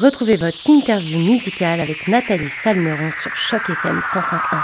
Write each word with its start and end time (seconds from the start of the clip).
Retrouvez 0.00 0.36
votre 0.36 0.70
interview 0.70 1.18
musicale 1.18 1.78
avec 1.78 2.08
Nathalie 2.08 2.48
Salmeron 2.48 3.12
sur 3.12 3.36
Choc 3.36 3.68
FM 3.68 4.00
105.1. 4.00 4.62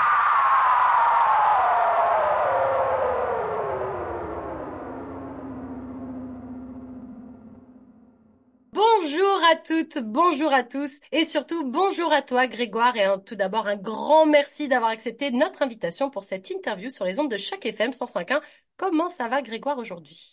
Bonjour 8.72 9.40
à 9.52 9.56
toutes, 9.56 9.98
bonjour 9.98 10.54
à 10.54 10.62
tous 10.62 11.00
et 11.12 11.26
surtout 11.26 11.70
bonjour 11.70 12.14
à 12.14 12.22
toi 12.22 12.46
Grégoire 12.46 12.96
et 12.96 13.06
tout 13.26 13.34
d'abord 13.36 13.66
un 13.66 13.76
grand 13.76 14.24
merci 14.24 14.68
d'avoir 14.68 14.90
accepté 14.90 15.32
notre 15.32 15.60
invitation 15.60 16.08
pour 16.08 16.24
cette 16.24 16.48
interview 16.48 16.88
sur 16.88 17.04
les 17.04 17.20
ondes 17.20 17.30
de 17.30 17.36
Choc 17.36 17.66
FM 17.66 17.90
105.1. 17.90 18.40
Comment 18.78 19.10
ça 19.10 19.28
va 19.28 19.42
Grégoire 19.42 19.76
aujourd'hui? 19.76 20.32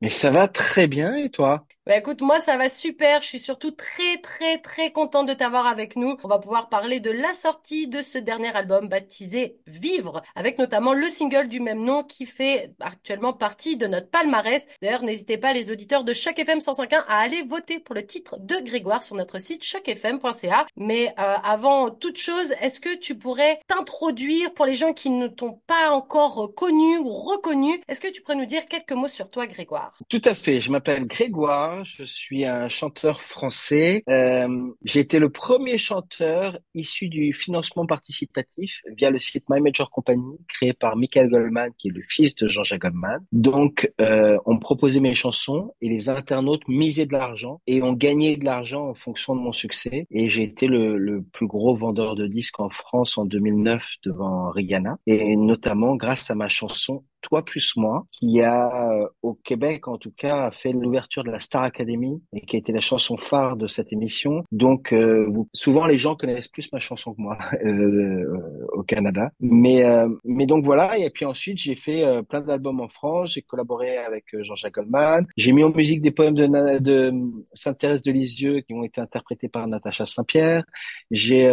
Mais 0.00 0.08
ça 0.08 0.30
va 0.30 0.46
très 0.46 0.86
bien 0.86 1.16
et 1.16 1.30
toi? 1.30 1.66
Bah 1.86 1.96
écoute, 1.96 2.20
moi 2.20 2.40
ça 2.40 2.56
va 2.56 2.68
super, 2.68 3.22
je 3.22 3.28
suis 3.28 3.38
surtout 3.38 3.70
très 3.70 4.18
très 4.20 4.58
très 4.58 4.90
contente 4.90 5.28
de 5.28 5.34
t'avoir 5.34 5.68
avec 5.68 5.94
nous. 5.94 6.16
On 6.24 6.28
va 6.28 6.40
pouvoir 6.40 6.68
parler 6.68 6.98
de 6.98 7.12
la 7.12 7.32
sortie 7.32 7.86
de 7.86 8.02
ce 8.02 8.18
dernier 8.18 8.48
album 8.56 8.88
baptisé 8.88 9.60
Vivre, 9.68 10.20
avec 10.34 10.58
notamment 10.58 10.94
le 10.94 11.06
single 11.06 11.46
du 11.46 11.60
même 11.60 11.84
nom 11.84 12.02
qui 12.02 12.26
fait 12.26 12.72
actuellement 12.80 13.32
partie 13.32 13.76
de 13.76 13.86
notre 13.86 14.10
palmarès. 14.10 14.66
D'ailleurs, 14.82 15.02
n'hésitez 15.02 15.38
pas 15.38 15.52
les 15.52 15.70
auditeurs 15.70 16.02
de 16.02 16.12
Chaque 16.12 16.40
FM 16.40 16.58
105.1 16.58 17.04
à 17.06 17.18
aller 17.18 17.44
voter 17.44 17.78
pour 17.78 17.94
le 17.94 18.04
titre 18.04 18.36
de 18.40 18.56
Grégoire 18.64 19.04
sur 19.04 19.14
notre 19.14 19.38
site 19.38 19.62
chacfm.ca. 19.62 20.66
Mais 20.76 21.14
euh, 21.20 21.34
avant 21.44 21.90
toute 21.90 22.18
chose, 22.18 22.52
est-ce 22.60 22.80
que 22.80 22.96
tu 22.96 23.16
pourrais 23.16 23.60
t'introduire 23.68 24.52
pour 24.54 24.66
les 24.66 24.74
gens 24.74 24.92
qui 24.92 25.10
ne 25.10 25.28
t'ont 25.28 25.60
pas 25.68 25.90
encore 25.90 26.52
connu 26.56 26.98
ou 26.98 27.12
reconnu? 27.12 27.80
Est-ce 27.86 28.00
que 28.00 28.10
tu 28.10 28.22
pourrais 28.22 28.34
nous 28.34 28.44
dire 28.44 28.66
quelques 28.66 28.90
mots 28.90 29.06
sur 29.06 29.30
toi 29.30 29.46
Grégoire? 29.46 29.96
Tout 30.08 30.22
à 30.24 30.34
fait, 30.34 30.60
je 30.60 30.72
m'appelle 30.72 31.06
Grégoire 31.06 31.75
je 31.84 32.04
suis 32.04 32.44
un 32.44 32.68
chanteur 32.68 33.20
français. 33.20 34.02
Euh, 34.08 34.48
j'ai 34.84 35.00
été 35.00 35.18
le 35.18 35.30
premier 35.30 35.78
chanteur 35.78 36.58
issu 36.74 37.08
du 37.08 37.32
financement 37.32 37.86
participatif 37.86 38.82
via 38.96 39.10
le 39.10 39.18
site 39.18 39.44
My 39.48 39.60
Major 39.60 39.90
Company, 39.90 40.38
créé 40.48 40.72
par 40.72 40.96
Michael 40.96 41.28
Goldman, 41.28 41.70
qui 41.78 41.88
est 41.88 41.92
le 41.92 42.02
fils 42.08 42.34
de 42.36 42.48
Jean-Jacques 42.48 42.82
Goldman. 42.82 43.24
Donc, 43.32 43.90
euh, 44.00 44.38
on 44.46 44.58
proposait 44.58 45.00
mes 45.00 45.14
chansons 45.14 45.74
et 45.80 45.88
les 45.88 46.08
internautes 46.08 46.66
misaient 46.68 47.06
de 47.06 47.12
l'argent 47.12 47.60
et 47.66 47.82
ont 47.82 47.92
gagné 47.92 48.36
de 48.36 48.44
l'argent 48.44 48.88
en 48.88 48.94
fonction 48.94 49.34
de 49.34 49.40
mon 49.40 49.52
succès. 49.52 50.06
Et 50.10 50.28
j'ai 50.28 50.42
été 50.42 50.66
le, 50.66 50.96
le 50.96 51.22
plus 51.22 51.46
gros 51.46 51.74
vendeur 51.74 52.14
de 52.14 52.26
disques 52.26 52.60
en 52.60 52.70
France 52.70 53.18
en 53.18 53.24
2009 53.24 53.82
devant 54.04 54.50
Rihanna, 54.50 54.98
et 55.06 55.36
notamment 55.36 55.96
grâce 55.96 56.30
à 56.30 56.34
ma 56.34 56.48
chanson 56.48 57.04
toi 57.26 57.44
plus 57.44 57.76
moi, 57.76 58.06
qui 58.12 58.40
a 58.40 58.92
euh, 58.92 59.08
au 59.22 59.34
Québec 59.34 59.88
en 59.88 59.98
tout 59.98 60.12
cas 60.16 60.50
fait 60.52 60.72
l'ouverture 60.72 61.24
de 61.24 61.30
la 61.30 61.40
Star 61.40 61.64
Academy 61.64 62.22
et 62.32 62.42
qui 62.42 62.54
a 62.54 62.58
été 62.60 62.72
la 62.72 62.80
chanson 62.80 63.16
phare 63.16 63.56
de 63.56 63.66
cette 63.66 63.92
émission. 63.92 64.44
Donc 64.52 64.92
euh, 64.92 65.28
souvent 65.52 65.86
les 65.86 65.98
gens 65.98 66.14
connaissent 66.14 66.46
plus 66.46 66.70
ma 66.72 66.78
chanson 66.78 67.14
que 67.14 67.20
moi 67.20 67.36
euh, 67.64 68.66
au 68.74 68.84
Canada. 68.84 69.30
Mais 69.40 69.82
mais 70.24 70.46
donc 70.46 70.64
voilà 70.64 70.98
et 70.98 71.10
puis 71.10 71.24
ensuite 71.24 71.58
j'ai 71.58 71.74
fait 71.74 72.22
plein 72.28 72.40
d'albums 72.42 72.80
en 72.80 72.88
France. 72.88 73.32
J'ai 73.34 73.42
collaboré 73.42 73.98
avec 73.98 74.24
Jean-Jacques 74.32 74.74
Goldman. 74.74 75.26
J'ai 75.36 75.52
mis 75.52 75.64
en 75.64 75.70
musique 75.70 76.02
des 76.02 76.12
poèmes 76.12 76.34
de, 76.34 76.46
de 76.78 77.12
Sainte-Thérèse 77.54 78.02
de 78.02 78.12
Lisieux 78.12 78.60
qui 78.60 78.72
ont 78.72 78.84
été 78.84 79.00
interprétés 79.00 79.48
par 79.48 79.66
Natacha 79.66 80.06
Saint-Pierre. 80.06 80.64
J'ai 81.10 81.46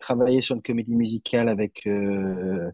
travaillé 0.00 0.40
sur 0.40 0.54
une 0.54 0.62
comédie 0.62 0.94
musicale 0.94 1.48
avec 1.48 1.82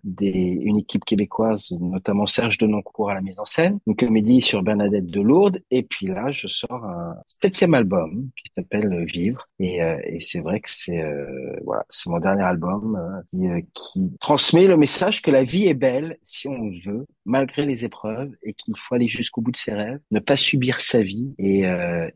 des, 0.05 0.59
une 0.63 0.79
équipe 0.79 1.05
québécoise, 1.05 1.73
notamment 1.81 2.27
Serge 2.43 2.59
Denoncourt 2.59 3.11
à 3.11 3.15
la 3.15 3.21
mise 3.21 3.39
en 3.39 3.45
scène, 3.45 3.79
une 3.87 3.95
comédie 3.95 4.43
sur 4.43 4.65
Bernadette 4.65 5.07
de 5.07 5.21
Lourdes, 5.21 5.61
et 5.71 5.85
puis 5.85 6.07
là, 6.07 6.33
je 6.33 6.49
sors 6.49 6.85
un 6.85 7.15
septième 7.29 7.73
album 7.73 8.31
qui 8.37 8.51
s'appelle 8.57 9.05
Vivre, 9.05 9.49
et, 9.61 9.81
euh, 9.81 9.97
et 10.05 10.19
c'est 10.19 10.41
vrai 10.41 10.59
que 10.59 10.69
c'est 10.69 11.05
euh, 11.05 11.57
voilà, 11.65 11.85
c'est 11.89 12.11
mon 12.11 12.19
dernier 12.19 12.43
album 12.43 12.97
euh, 12.97 13.23
qui, 13.31 13.47
euh, 13.47 13.61
qui, 13.75 14.17
transmet 14.19 14.67
le 14.67 14.77
message 14.77 15.23
que 15.23 15.31
la 15.31 15.45
vie 15.45 15.69
est 15.69 15.75
belle 15.75 16.19
si 16.25 16.49
on 16.49 16.71
veut, 16.85 17.07
malgré 17.25 17.65
les 17.67 17.85
épreuves, 17.85 18.31
et 18.43 18.55
qu'il 18.55 18.75
faut 18.77 18.95
aller 18.95 19.09
jusqu'au 19.09 19.41
bout 19.41 19.53
de 19.53 19.57
ses 19.57 19.73
rêves, 19.73 20.01
ne 20.11 20.19
pas 20.19 20.37
subir 20.37 20.81
sa 20.81 21.03
vie 21.03 21.35
et, 21.39 21.65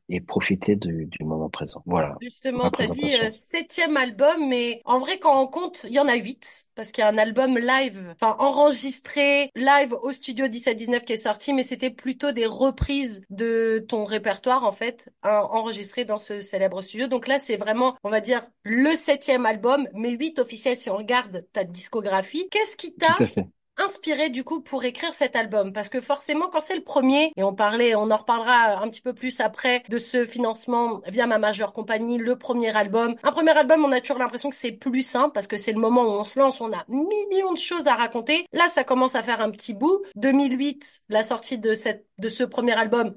et 0.08 0.20
profiter 0.20 0.76
du 0.76 1.08
moment 1.20 1.48
présent. 1.48 1.82
Voilà. 1.86 2.16
Justement, 2.20 2.70
tu 2.70 2.82
as 2.82 2.88
dit 2.88 3.12
septième 3.30 3.96
album, 3.96 4.48
mais 4.48 4.82
en 4.84 4.98
vrai, 4.98 5.18
quand 5.18 5.40
on 5.40 5.46
compte, 5.46 5.84
il 5.84 5.92
y 5.92 6.00
en 6.00 6.08
a 6.08 6.14
huit 6.16 6.66
parce 6.76 6.92
qu'il 6.92 7.02
y 7.02 7.04
a 7.06 7.08
un 7.08 7.18
album 7.18 7.58
live, 7.58 8.14
enfin 8.14 8.36
enregistré 8.38 9.50
live 9.56 9.94
au 10.02 10.12
studio 10.12 10.44
1719 10.48 11.04
qui 11.04 11.14
est 11.14 11.16
sorti, 11.16 11.54
mais 11.54 11.62
c'était 11.62 11.90
plutôt 11.90 12.32
des 12.32 12.46
reprises 12.46 13.22
de 13.30 13.84
ton 13.88 14.04
répertoire 14.04 14.64
en 14.64 14.72
fait, 14.72 15.10
enregistré 15.22 16.04
dans 16.04 16.18
ce 16.18 16.40
célèbre 16.40 16.82
studio. 16.82 17.08
Donc 17.08 17.26
là, 17.26 17.38
c'est 17.38 17.56
vraiment, 17.56 17.96
on 18.04 18.10
va 18.10 18.20
dire, 18.20 18.46
le 18.62 18.94
septième 18.94 19.46
album, 19.46 19.88
mais 19.94 20.10
huit 20.10 20.38
officiels 20.38 20.76
si 20.76 20.90
on 20.90 20.98
regarde 20.98 21.46
ta 21.52 21.64
discographie. 21.64 22.46
Qu'est-ce 22.50 22.76
qui 22.76 22.94
t'a 22.94 23.16
inspiré 23.78 24.30
du 24.30 24.44
coup 24.44 24.60
pour 24.60 24.84
écrire 24.84 25.12
cet 25.12 25.36
album 25.36 25.72
Parce 25.72 25.88
que 25.88 26.00
forcément, 26.00 26.48
quand 26.48 26.60
c'est 26.60 26.76
le 26.76 26.82
premier, 26.82 27.32
et 27.36 27.42
on 27.42 27.54
parlait, 27.54 27.94
on 27.94 28.10
en 28.10 28.16
reparlera 28.16 28.82
un 28.82 28.88
petit 28.88 29.00
peu 29.00 29.12
plus 29.12 29.40
après 29.40 29.82
de 29.88 29.98
ce 29.98 30.26
financement 30.26 31.00
via 31.06 31.26
ma 31.26 31.38
majeure 31.38 31.72
compagnie, 31.72 32.18
le 32.18 32.36
premier 32.36 32.74
album. 32.76 33.14
Un 33.22 33.32
premier 33.32 33.56
album, 33.56 33.84
on 33.84 33.92
a 33.92 34.00
toujours 34.00 34.18
l'impression 34.18 34.50
que 34.50 34.56
c'est 34.56 34.72
plus 34.72 35.02
simple 35.02 35.32
parce 35.32 35.46
que 35.46 35.56
c'est 35.56 35.72
le 35.72 35.80
moment 35.80 36.02
où 36.02 36.20
on 36.20 36.24
se 36.24 36.38
lance, 36.38 36.60
on 36.60 36.72
a 36.72 36.84
millions 36.88 37.52
de 37.52 37.58
choses 37.58 37.86
à 37.86 37.94
raconter. 37.94 38.46
Là, 38.52 38.68
ça 38.68 38.84
commence 38.84 39.14
à 39.14 39.22
faire 39.22 39.40
un 39.40 39.50
petit 39.50 39.74
bout. 39.74 40.02
2008, 40.16 41.02
la 41.08 41.22
sortie 41.22 41.58
de 41.58 41.74
cette 41.74 42.06
de 42.18 42.28
ce 42.30 42.44
premier 42.44 42.72
album, 42.72 43.14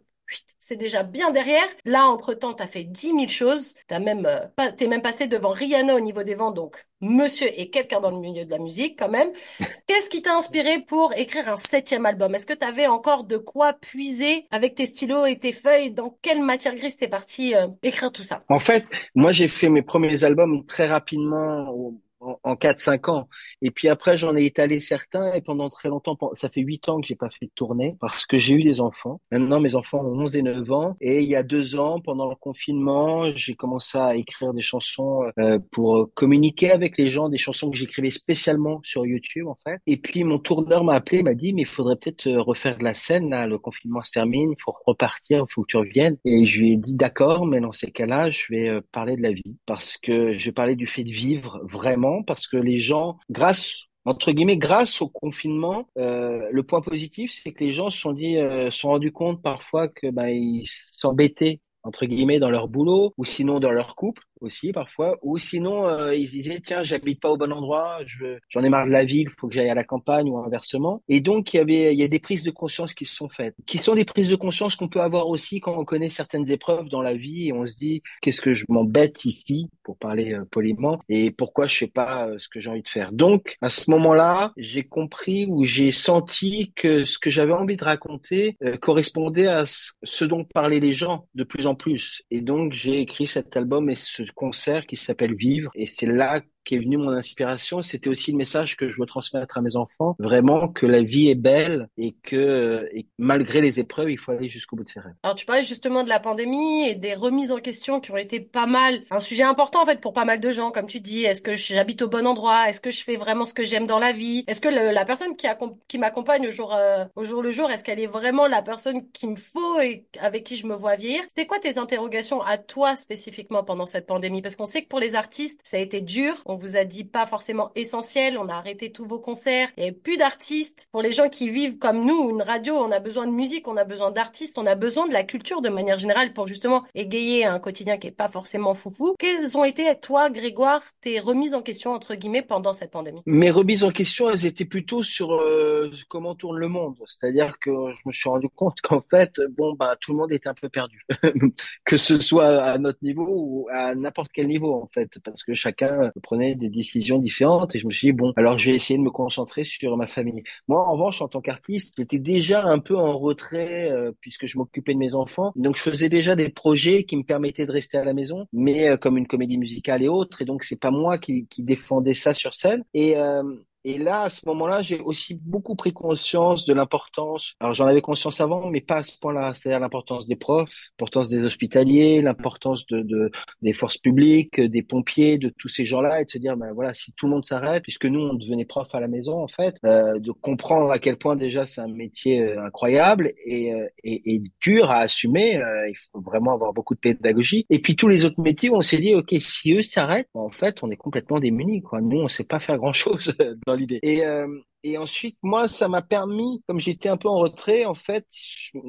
c'est 0.60 0.76
déjà 0.76 1.04
bien 1.04 1.32
derrière. 1.32 1.68
Là, 1.86 2.08
entre-temps, 2.10 2.54
t'as 2.54 2.68
fait 2.68 2.84
10 2.84 3.14
000 3.14 3.28
choses. 3.28 3.74
T'as 3.88 4.00
même, 4.00 4.26
euh, 4.26 4.72
t'es 4.78 4.88
même 4.88 5.02
passé 5.02 5.28
devant 5.28 5.52
Rihanna 5.52 5.96
au 5.96 6.00
niveau 6.00 6.24
des 6.24 6.36
ventes, 6.36 6.56
donc 6.56 6.86
monsieur 7.02 7.48
est 7.60 7.70
quelqu'un 7.70 8.02
dans 8.02 8.12
le 8.12 8.20
milieu 8.20 8.46
de 8.46 8.52
la 8.52 8.60
musique 8.60 9.00
quand 9.00 9.10
même. 9.10 9.30
Qu'est-ce 9.88 10.10
qui 10.10 10.22
t'a 10.22 10.36
inspiré 10.36 10.80
pour 10.80 11.14
écrire 11.14 11.48
un 11.50 11.56
septième 11.56 12.06
album? 12.06 12.36
Est-ce 12.36 12.46
que 12.46 12.54
t'avais 12.54 12.88
encore 12.88 13.24
de 13.24 13.38
quoi 13.38 13.74
puiser 13.74 14.46
avec 14.52 14.76
tes 14.76 14.86
stylos 14.86 15.26
et 15.26 15.40
tes 15.40 15.54
feuilles? 15.54 15.92
Dans 15.92 16.18
quelle 16.22 16.44
matière 16.44 16.76
grise 16.76 16.98
t'es 16.98 17.08
parti 17.08 17.56
euh, 17.56 17.68
écrire 17.84 18.12
tout 18.12 18.24
ça? 18.24 18.44
En 18.50 18.60
fait, 18.60 18.86
moi 19.16 19.32
j'ai 19.32 19.48
fait 19.48 19.70
mes 19.70 19.82
premiers 19.82 20.24
albums 20.24 20.66
très 20.66 20.88
rapidement 20.88 21.94
en, 22.20 22.56
4-5 22.56 23.10
ans. 23.10 23.30
Et 23.62 23.72
puis 23.72 23.88
après, 23.88 24.18
j'en 24.18 24.36
ai 24.36 24.46
étalé 24.46 24.80
certains 24.80 25.34
et 25.34 25.42
pendant 25.42 25.70
très 25.70 25.90
longtemps, 25.90 26.18
ça 26.34 26.50
fait 26.50 26.62
8 26.62 26.90
ans 26.90 27.02
que 27.02 27.08
j'ai 27.08 27.16
pas 27.16 27.30
fait 27.30 27.46
de 27.46 27.52
tournée 27.56 27.96
parce 28.00 28.26
que 28.26 28.38
j'ai 28.38 28.56
eu 28.56 28.64
des 28.64 28.82
enfants. 28.82 29.22
Maintenant, 29.32 29.60
mes 29.60 29.76
enfants 29.76 30.00
ont 30.00 30.20
11 30.22 30.36
et 30.36 30.42
9 30.42 30.72
ans. 30.72 30.98
Et 31.02 31.22
il 31.22 31.30
y 31.30 31.36
a 31.36 31.44
deux 31.44 31.78
ans, 31.78 32.02
pendant 32.02 32.30
le 32.30 32.36
confinement, 32.36 33.24
j'ai 33.36 33.56
commencé 33.56 33.98
à 33.98 34.16
écrire 34.16 34.54
des 34.54 34.62
chansons 34.62 35.22
euh, 35.40 35.60
pour 35.72 36.10
communiquer 36.14 36.72
avec 36.72 36.98
les 36.98 37.10
gens, 37.10 37.30
des 37.30 37.38
chansons 37.38 37.70
que 37.72 37.78
j'écrivais 37.78 38.10
spécialement 38.10 38.82
sur 38.84 39.06
YouTube, 39.06 39.48
en 39.48 39.58
fait. 39.64 39.78
Et 39.88 39.98
puis, 39.98 40.24
mon 40.24 40.40
tourneur 40.40 40.84
m'a 40.84 40.96
appelé, 40.96 41.24
m'a 41.24 41.34
dit, 41.34 41.54
mais 41.54 41.62
il 41.62 41.68
faudrait 41.68 41.96
peut-être 41.96 42.28
euh, 42.28 42.42
refaire 42.42 42.78
de 42.78 42.84
la 42.84 42.94
scène, 42.94 43.30
là, 43.30 43.48
le 43.48 43.58
confinement 43.58 44.02
se 44.04 44.12
termine, 44.12 44.54
faut 44.64 44.74
repartir, 44.86 45.46
faut 45.50 45.64
que 45.64 45.68
tu 45.68 45.78
reviennes. 45.78 46.18
Et 46.26 46.46
je 46.46 46.60
lui 46.60 46.74
ai 46.74 46.78
dit, 46.78 46.94
d'accord, 46.94 47.46
mais 47.46 47.62
dans 47.62 47.72
ces 47.72 47.92
cas-là, 47.92 48.30
je 48.30 48.46
vais 48.50 48.70
euh, 48.70 48.82
parler 48.92 49.16
de 49.16 49.22
la 49.22 49.32
vie 49.32 49.58
parce 49.66 49.98
que 49.98 50.38
je 50.38 50.52
parlais 50.52 50.76
du 50.76 50.88
fait 50.88 51.04
de 51.04 51.12
vivre 51.12 51.62
vraiment 51.64 52.09
parce 52.24 52.48
que 52.48 52.58
les 52.58 52.80
gens, 52.80 53.18
grâce 53.30 53.90
entre 54.06 54.32
guillemets, 54.32 54.58
grâce 54.58 55.02
au 55.02 55.10
confinement, 55.10 55.88
euh, 55.98 56.48
le 56.52 56.64
point 56.64 56.82
positif, 56.82 57.32
c'est 57.32 57.52
que 57.52 57.64
les 57.64 57.72
gens 57.72 57.90
se 57.90 58.00
sont 58.00 58.16
euh, 58.18 58.70
rendus 58.84 59.12
compte 59.12 59.42
parfois 59.42 59.88
que 59.88 60.10
bah, 60.10 60.32
ils 60.32 60.68
s'embêtaient 60.92 61.60
entre 61.84 62.06
guillemets 62.06 62.40
dans 62.40 62.50
leur 62.50 62.68
boulot 62.68 63.14
ou 63.18 63.26
sinon 63.26 63.60
dans 63.60 63.72
leur 63.72 63.96
couple 63.96 64.24
aussi 64.42 64.72
parfois, 64.72 65.18
ou 65.22 65.38
sinon 65.38 65.88
euh, 65.88 66.16
ils 66.16 66.30
disaient 66.30 66.62
tiens 66.66 66.84
j'habite 66.84 67.20
pas 67.20 67.30
au 67.30 67.38
bon 67.38 67.52
endroit, 67.52 68.00
je 68.06 68.38
j'en 68.50 68.64
ai 68.64 68.70
marre 68.70 68.86
de 68.86 68.92
la 68.92 69.04
ville, 69.04 69.30
faut 69.38 69.48
que 69.48 69.54
j'aille 69.54 69.70
à 69.70 69.76
la 69.76 69.84
campagne 69.84 70.30
ou 70.30 70.38
inversement. 70.38 71.02
Et 71.08 71.20
donc 71.20 71.54
il 71.54 71.58
y 71.58 71.60
avait 71.60 71.94
il 71.94 72.00
y 72.00 72.04
a 72.04 72.08
des 72.08 72.20
prises 72.20 72.44
de 72.44 72.52
conscience 72.52 72.94
qui 72.94 73.06
se 73.06 73.16
sont 73.16 73.30
faites, 73.30 73.56
qui 73.66 73.78
sont 73.78 73.96
des 73.96 74.06
prises 74.06 74.30
de 74.30 74.36
conscience 74.36 74.76
qu'on 74.76 74.88
peut 74.88 75.02
avoir 75.02 75.28
aussi 75.28 75.60
quand 75.60 75.78
on 75.78 75.86
connaît 75.86 76.10
certaines 76.10 76.50
épreuves 76.52 76.90
dans 76.90 77.02
la 77.02 77.14
vie 77.14 77.48
et 77.48 77.54
on 77.54 77.66
se 77.68 77.76
dit 77.78 78.02
qu'est-ce 78.22 78.42
que 78.42 78.54
je 78.54 78.66
m'embête 78.70 79.26
ici 79.26 79.70
pour 79.84 79.98
parler 79.98 80.34
euh, 80.34 80.46
poliment 80.50 81.02
et 81.10 81.32
pourquoi 81.32 81.68
je 81.68 81.78
fais 81.78 81.88
pas 81.88 82.28
euh, 82.28 82.38
ce 82.38 82.50
que 82.50 82.60
j'ai 82.60 82.70
envie 82.70 82.84
de 82.84 82.88
faire. 82.88 83.12
Donc 83.12 83.58
à 83.62 83.70
ce 83.70 83.92
moment-là 83.92 84.54
j'ai 84.58 84.84
compris 84.84 85.46
ou 85.48 85.66
j'ai 85.66 85.92
senti 85.92 86.74
que 86.76 87.06
ce 87.06 87.20
que 87.20 87.30
j'avais 87.30 87.54
envie 87.54 87.78
de 87.78 87.84
raconter 87.84 88.58
correspondait 88.82 89.48
à 89.48 89.66
ce 89.66 90.26
dont 90.26 90.46
parlaient 90.46 90.80
les 90.80 90.94
gens 90.94 91.28
de 91.36 91.44
plus 91.44 91.68
en 91.68 91.76
plus. 91.76 92.24
Et 92.32 92.42
donc 92.42 92.74
j'ai 92.74 93.00
écrit 93.02 93.28
cet 93.28 93.56
album 93.58 93.90
et 93.90 93.96
ce 93.96 94.24
concert 94.34 94.86
qui 94.86 94.96
s'appelle 94.96 95.36
Vivre. 95.36 95.72
Et 95.76 95.86
c'est 95.86 96.06
là 96.06 96.42
qui 96.64 96.76
est 96.76 96.80
venu 96.80 96.98
mon 96.98 97.12
inspiration, 97.12 97.82
c'était 97.82 98.10
aussi 98.10 98.32
le 98.32 98.38
message 98.38 98.78
que 98.78 98.90
je 98.90 99.00
veux 99.00 99.06
transmettre 99.06 99.58
à 99.58 99.62
mes 99.62 99.76
enfants, 99.76 100.16
vraiment 100.20 100.68
que 100.68 100.86
la 100.86 101.02
vie 101.02 101.30
est 101.30 101.36
belle 101.36 101.90
et 101.98 102.16
que 102.24 102.88
malgré 103.18 103.62
les 103.62 103.80
épreuves, 103.80 104.12
il 104.12 104.18
faut 104.18 104.32
aller 104.32 104.50
jusqu'au 104.50 104.76
bout 104.76 104.84
de 104.84 104.90
ses 104.90 105.00
rêves. 105.00 105.14
Alors 105.24 105.36
tu 105.36 105.46
parlais 105.46 105.64
justement 105.64 106.04
de 106.04 106.10
la 106.10 106.20
pandémie 106.20 106.88
et 106.88 106.96
des 106.96 107.14
remises 107.14 107.52
en 107.52 107.60
question 107.60 108.00
qui 108.00 108.12
ont 108.12 108.18
été 108.18 108.40
pas 108.40 108.66
mal, 108.66 109.02
un 109.12 109.20
sujet 109.20 109.44
important 109.44 109.84
en 109.84 109.86
fait 109.86 110.00
pour 110.02 110.14
pas 110.14 110.26
mal 110.26 110.40
de 110.40 110.52
gens, 110.52 110.72
comme 110.72 110.88
tu 110.88 111.00
dis. 111.00 111.24
Est-ce 111.24 111.42
que 111.42 111.56
j'habite 111.56 112.02
au 112.02 112.08
bon 112.08 112.26
endroit? 112.26 112.70
Est-ce 112.70 112.82
que 112.82 112.92
je 112.92 113.04
fais 113.04 113.16
vraiment 113.16 113.46
ce 113.46 113.54
que 113.54 113.66
j'aime 113.66 113.88
dans 113.88 114.00
la 114.00 114.12
vie? 114.12 114.44
Est-ce 114.48 114.62
que 114.62 114.70
la 114.70 115.06
personne 115.06 115.36
qui, 115.36 115.48
qui 115.88 115.98
m'accompagne 115.98 116.48
au 116.48 116.52
jour 116.52 116.74
euh, 116.74 117.06
au 117.16 117.26
jour 117.26 117.42
le 117.42 117.52
jour, 117.52 117.70
est-ce 117.72 117.84
qu'elle 117.84 118.00
est 118.00 118.08
vraiment 118.08 118.48
la 118.48 118.62
personne 118.62 119.10
qu'il 119.12 119.30
me 119.32 119.36
faut 119.36 119.80
et 119.80 120.06
avec 120.20 120.44
qui 120.44 120.56
je 120.56 120.68
me 120.68 120.76
vois 120.76 120.96
vieillir? 120.96 121.24
C'était 121.28 121.48
quoi 121.48 121.60
tes 121.60 121.78
interrogations 121.78 122.42
à 122.42 122.58
toi 122.58 122.96
spécifiquement 122.96 123.64
pendant 123.64 123.86
cette 123.86 124.06
pandémie? 124.06 124.42
Parce 124.42 124.56
qu'on 124.56 124.66
sait 124.66 124.84
que 124.84 124.88
pour 124.88 125.00
les 125.00 125.16
artistes, 125.16 125.62
ça 125.64 125.78
a 125.78 125.80
été 125.80 126.02
dur. 126.02 126.42
On 126.52 126.56
vous 126.56 126.78
a 126.78 126.84
dit 126.84 127.04
pas 127.04 127.28
forcément 127.28 127.70
essentiel. 127.76 128.36
On 128.40 128.50
a 128.50 128.56
arrêté 128.56 128.92
tous 128.92 129.06
vos 129.06 129.20
concerts. 129.20 129.70
Il 129.78 129.82
n'y 129.82 129.90
avait 129.90 129.96
plus 129.96 130.18
d'artistes. 130.18 130.88
Pour 130.92 131.04
les 131.04 131.12
gens 131.12 131.30
qui 131.30 131.52
vivent 131.52 131.78
comme 131.78 132.04
nous, 132.04 132.32
une 132.32 132.42
radio, 132.42 132.74
on 132.74 132.92
a 132.92 133.00
besoin 133.00 133.28
de 133.28 133.32
musique, 133.32 133.68
on 133.68 133.78
a 133.78 133.84
besoin 133.84 134.10
d'artistes, 134.10 134.58
on 134.58 134.66
a 134.66 134.74
besoin 134.74 135.08
de 135.08 135.14
la 135.14 135.24
culture 135.24 135.62
de 135.62 135.70
manière 135.70 136.00
générale 136.00 136.34
pour 136.34 136.48
justement 136.48 136.86
égayer 136.96 137.46
un 137.46 137.60
quotidien 137.60 138.00
qui 138.00 138.08
est 138.08 138.12
pas 138.12 138.30
forcément 138.30 138.74
foufou. 138.74 139.14
Quelles 139.20 139.56
ont 139.60 139.64
été, 139.64 139.94
toi, 140.02 140.32
Grégoire, 140.32 140.82
tes 141.02 141.20
remises 141.20 141.54
en 141.54 141.62
question, 141.62 141.92
entre 141.94 142.16
guillemets, 142.16 142.42
pendant 142.42 142.74
cette 142.74 142.90
pandémie? 142.90 143.22
Mes 143.28 143.52
remises 143.52 143.84
en 143.84 143.92
question, 143.92 144.32
elles 144.32 144.48
étaient 144.48 144.66
plutôt 144.66 145.04
sur 145.04 145.34
euh, 145.34 145.92
comment 146.08 146.34
tourne 146.34 146.58
le 146.58 146.68
monde. 146.68 146.96
C'est-à-dire 147.06 147.60
que 147.60 147.70
je 147.92 148.00
me 148.08 148.12
suis 148.12 148.28
rendu 148.28 148.50
compte 148.50 148.82
qu'en 148.82 149.02
fait, 149.02 149.40
bon, 149.56 149.76
bah, 149.76 149.96
tout 150.02 150.14
le 150.14 150.18
monde 150.18 150.32
était 150.32 150.50
un 150.50 150.56
peu 150.56 150.70
perdu. 150.70 151.06
que 151.86 151.98
ce 151.98 152.20
soit 152.20 152.64
à 152.64 152.80
notre 152.80 153.04
niveau 153.04 153.28
ou 153.30 153.68
à 153.72 153.94
n'importe 153.94 154.32
quel 154.34 154.48
niveau, 154.48 154.74
en 154.74 154.90
fait. 154.92 155.20
Parce 155.24 155.44
que 155.44 155.54
chacun 155.54 156.12
prenait 156.24 156.39
des 156.40 156.70
décisions 156.70 157.20
différentes 157.20 157.76
et 157.76 157.80
je 157.80 157.86
me 157.86 157.92
suis 157.92 158.08
dit, 158.08 158.14
bon, 158.14 158.34
alors 158.36 158.58
je 158.58 158.70
vais 158.70 158.76
essayer 158.76 158.98
de 158.98 159.04
me 159.04 159.12
concentrer 159.12 159.64
sur 159.64 159.96
ma 159.98 160.08
famille. 160.08 160.44
Moi, 160.68 160.80
en 160.80 160.94
revanche, 160.94 161.22
en 161.22 161.28
tant 161.28 161.42
qu'artiste, 161.42 161.94
j'étais 161.98 162.20
déjà 162.20 162.64
un 162.64 162.80
peu 162.80 162.98
en 162.98 163.18
retrait 163.18 163.92
euh, 163.92 164.12
puisque 164.22 164.46
je 164.46 164.58
m'occupais 164.58 164.94
de 164.94 165.00
mes 165.00 165.14
enfants. 165.14 165.52
Donc, 165.56 165.78
je 165.78 165.82
faisais 165.82 166.10
déjà 166.10 166.36
des 166.36 166.50
projets 166.50 167.04
qui 167.04 167.18
me 167.18 167.24
permettaient 167.24 167.66
de 167.66 167.72
rester 167.72 167.98
à 167.98 168.04
la 168.04 168.14
maison, 168.14 168.48
mais 168.54 168.90
euh, 168.90 168.98
comme 168.98 169.18
une 169.18 169.28
comédie 169.28 169.58
musicale 169.58 170.04
et 170.04 170.08
autres. 170.08 170.42
Et 170.42 170.46
donc, 170.46 170.64
c'est 170.64 170.80
pas 170.80 170.92
moi 170.92 171.18
qui, 171.18 171.48
qui 171.48 171.64
défendais 171.64 172.14
ça 172.14 172.34
sur 172.34 172.54
scène. 172.54 172.84
Et, 172.94 173.18
euh, 173.18 173.44
et 173.86 173.98
là, 173.98 174.24
à 174.24 174.30
ce 174.30 174.46
moment-là, 174.48 174.82
j'ai 174.82 175.00
aussi 175.00 175.36
beaucoup 175.36 175.76
pris 175.76 175.94
conscience 175.94 176.66
de 176.66 176.74
l'importance. 176.74 177.56
Alors, 177.60 177.74
j'en 177.74 177.88
avais 177.88 178.02
conscience 178.02 178.42
avant, 178.42 178.70
mais 178.70 178.82
pas 178.82 178.98
à 178.98 179.04
ce 179.04 179.18
point-là. 179.20 179.54
C'est-à-dire 179.56 179.80
l'importance 179.80 180.28
des 180.28 180.36
profs, 180.36 180.92
l'importance 181.00 181.30
des 181.30 181.46
hospitaliers, 181.46 182.22
l'importance 182.22 182.86
de, 182.88 183.02
de, 183.02 183.32
des 183.62 183.74
forces 183.74 183.98
publiques, 183.98 184.60
des 184.60 184.82
pompiers, 184.82 185.38
de 185.38 185.50
tous 185.58 185.70
ces 185.70 185.86
gens-là, 185.86 186.22
et 186.22 186.26
de 186.26 186.30
se 186.30 186.38
dire, 186.38 186.58
ben 186.58 186.74
voilà, 186.74 186.94
si 186.94 187.14
tout 187.14 187.28
le 187.28 187.32
monde 187.32 187.46
s'arrête, 187.46 187.84
puisque 187.84 188.06
nous, 188.06 188.20
on 188.20 188.34
devenait 188.34 188.66
prof 188.66 188.88
à 188.94 189.00
la 189.00 189.08
maison, 189.08 189.42
en 189.42 189.48
fait, 189.48 189.76
euh, 189.86 190.20
de 190.20 190.32
comprendre 190.32 190.92
à 190.92 191.00
quel 191.00 191.18
point 191.18 191.36
déjà 191.38 191.66
c'est 191.66 191.82
un 191.82 191.88
métier 191.88 192.42
euh, 192.42 192.66
incroyable 192.66 193.32
et, 193.46 193.74
euh, 193.74 193.88
et, 194.04 194.36
et, 194.36 194.44
dur 194.62 194.92
à 194.92 195.00
assumer. 195.00 195.58
Euh, 195.58 195.90
il 195.90 195.96
faut 196.12 196.22
vraiment 196.22 196.54
avoir 196.54 196.74
beaucoup 196.74 196.96
de 196.96 197.00
pédagogie. 197.00 197.66
Et 197.70 197.80
puis 197.80 197.96
tous 197.96 198.08
les 198.08 198.26
autres 198.26 198.42
métiers, 198.42 198.70
on 198.72 198.82
s'est 198.82 198.98
dit, 198.98 199.16
ok, 199.16 199.34
si 199.40 199.74
eux 199.74 199.82
s'arrêtent, 199.82 200.30
en 200.34 200.50
fait, 200.50 200.84
on 200.84 200.92
est 200.92 200.98
complètement 200.98 201.40
démunis. 201.40 201.82
Quoi. 201.82 202.02
Nous, 202.02 202.18
on 202.18 202.28
sait 202.28 202.44
pas 202.44 202.60
faire 202.60 202.78
grand-chose 202.78 203.34
dans 203.66 203.76
l'idée. 203.80 204.00
Et, 204.04 204.26
euh, 204.26 204.48
et 204.84 204.98
ensuite, 204.98 205.38
moi, 205.44 205.68
ça 205.68 205.90
m'a 205.90 206.02
permis, 206.02 206.64
comme 206.68 206.80
j'étais 206.80 207.10
un 207.10 207.18
peu 207.18 207.28
en 207.28 207.38
retrait, 207.40 207.84
en 207.84 207.96
fait, 207.96 208.26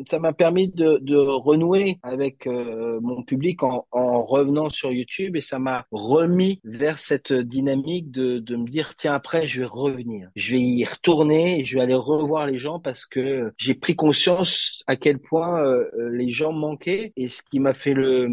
ça 0.08 0.20
m'a 0.20 0.32
permis 0.32 0.70
de, 0.70 0.98
de, 1.02 1.16
renouer 1.16 1.98
avec 2.04 2.46
euh, 2.46 3.00
mon 3.02 3.25
public 3.25 3.62
en, 3.64 3.87
en, 3.90 4.22
revenant 4.22 4.70
sur 4.70 4.92
YouTube 4.92 5.37
et 5.37 5.40
ça 5.40 5.58
m'a 5.58 5.87
remis 5.90 6.60
vers 6.62 6.98
cette 7.00 7.32
dynamique 7.32 8.10
de, 8.12 8.38
de 8.38 8.56
me 8.56 8.69
dire, 8.69 8.94
tiens, 8.94 9.14
après, 9.14 9.48
je 9.48 9.62
vais 9.62 9.66
revenir. 9.66 10.31
Je 10.37 10.52
vais 10.52 10.62
y 10.62 10.84
retourner 10.84 11.60
et 11.60 11.64
je 11.64 11.76
vais 11.76 11.82
aller 11.82 11.94
revoir 11.94 12.46
les 12.46 12.58
gens 12.58 12.78
parce 12.78 13.04
que 13.04 13.52
j'ai 13.56 13.75
pris 13.75 13.96
conscience 13.96 14.84
à 14.87 14.94
quel 14.94 15.19
point 15.19 15.60
euh, 15.60 15.88
les 16.12 16.31
gens 16.31 16.52
manquaient 16.52 17.12
et 17.16 17.28
ce 17.28 17.42
qui 17.42 17.58
m'a 17.58 17.75
fait 17.75 17.94
le 17.94 18.28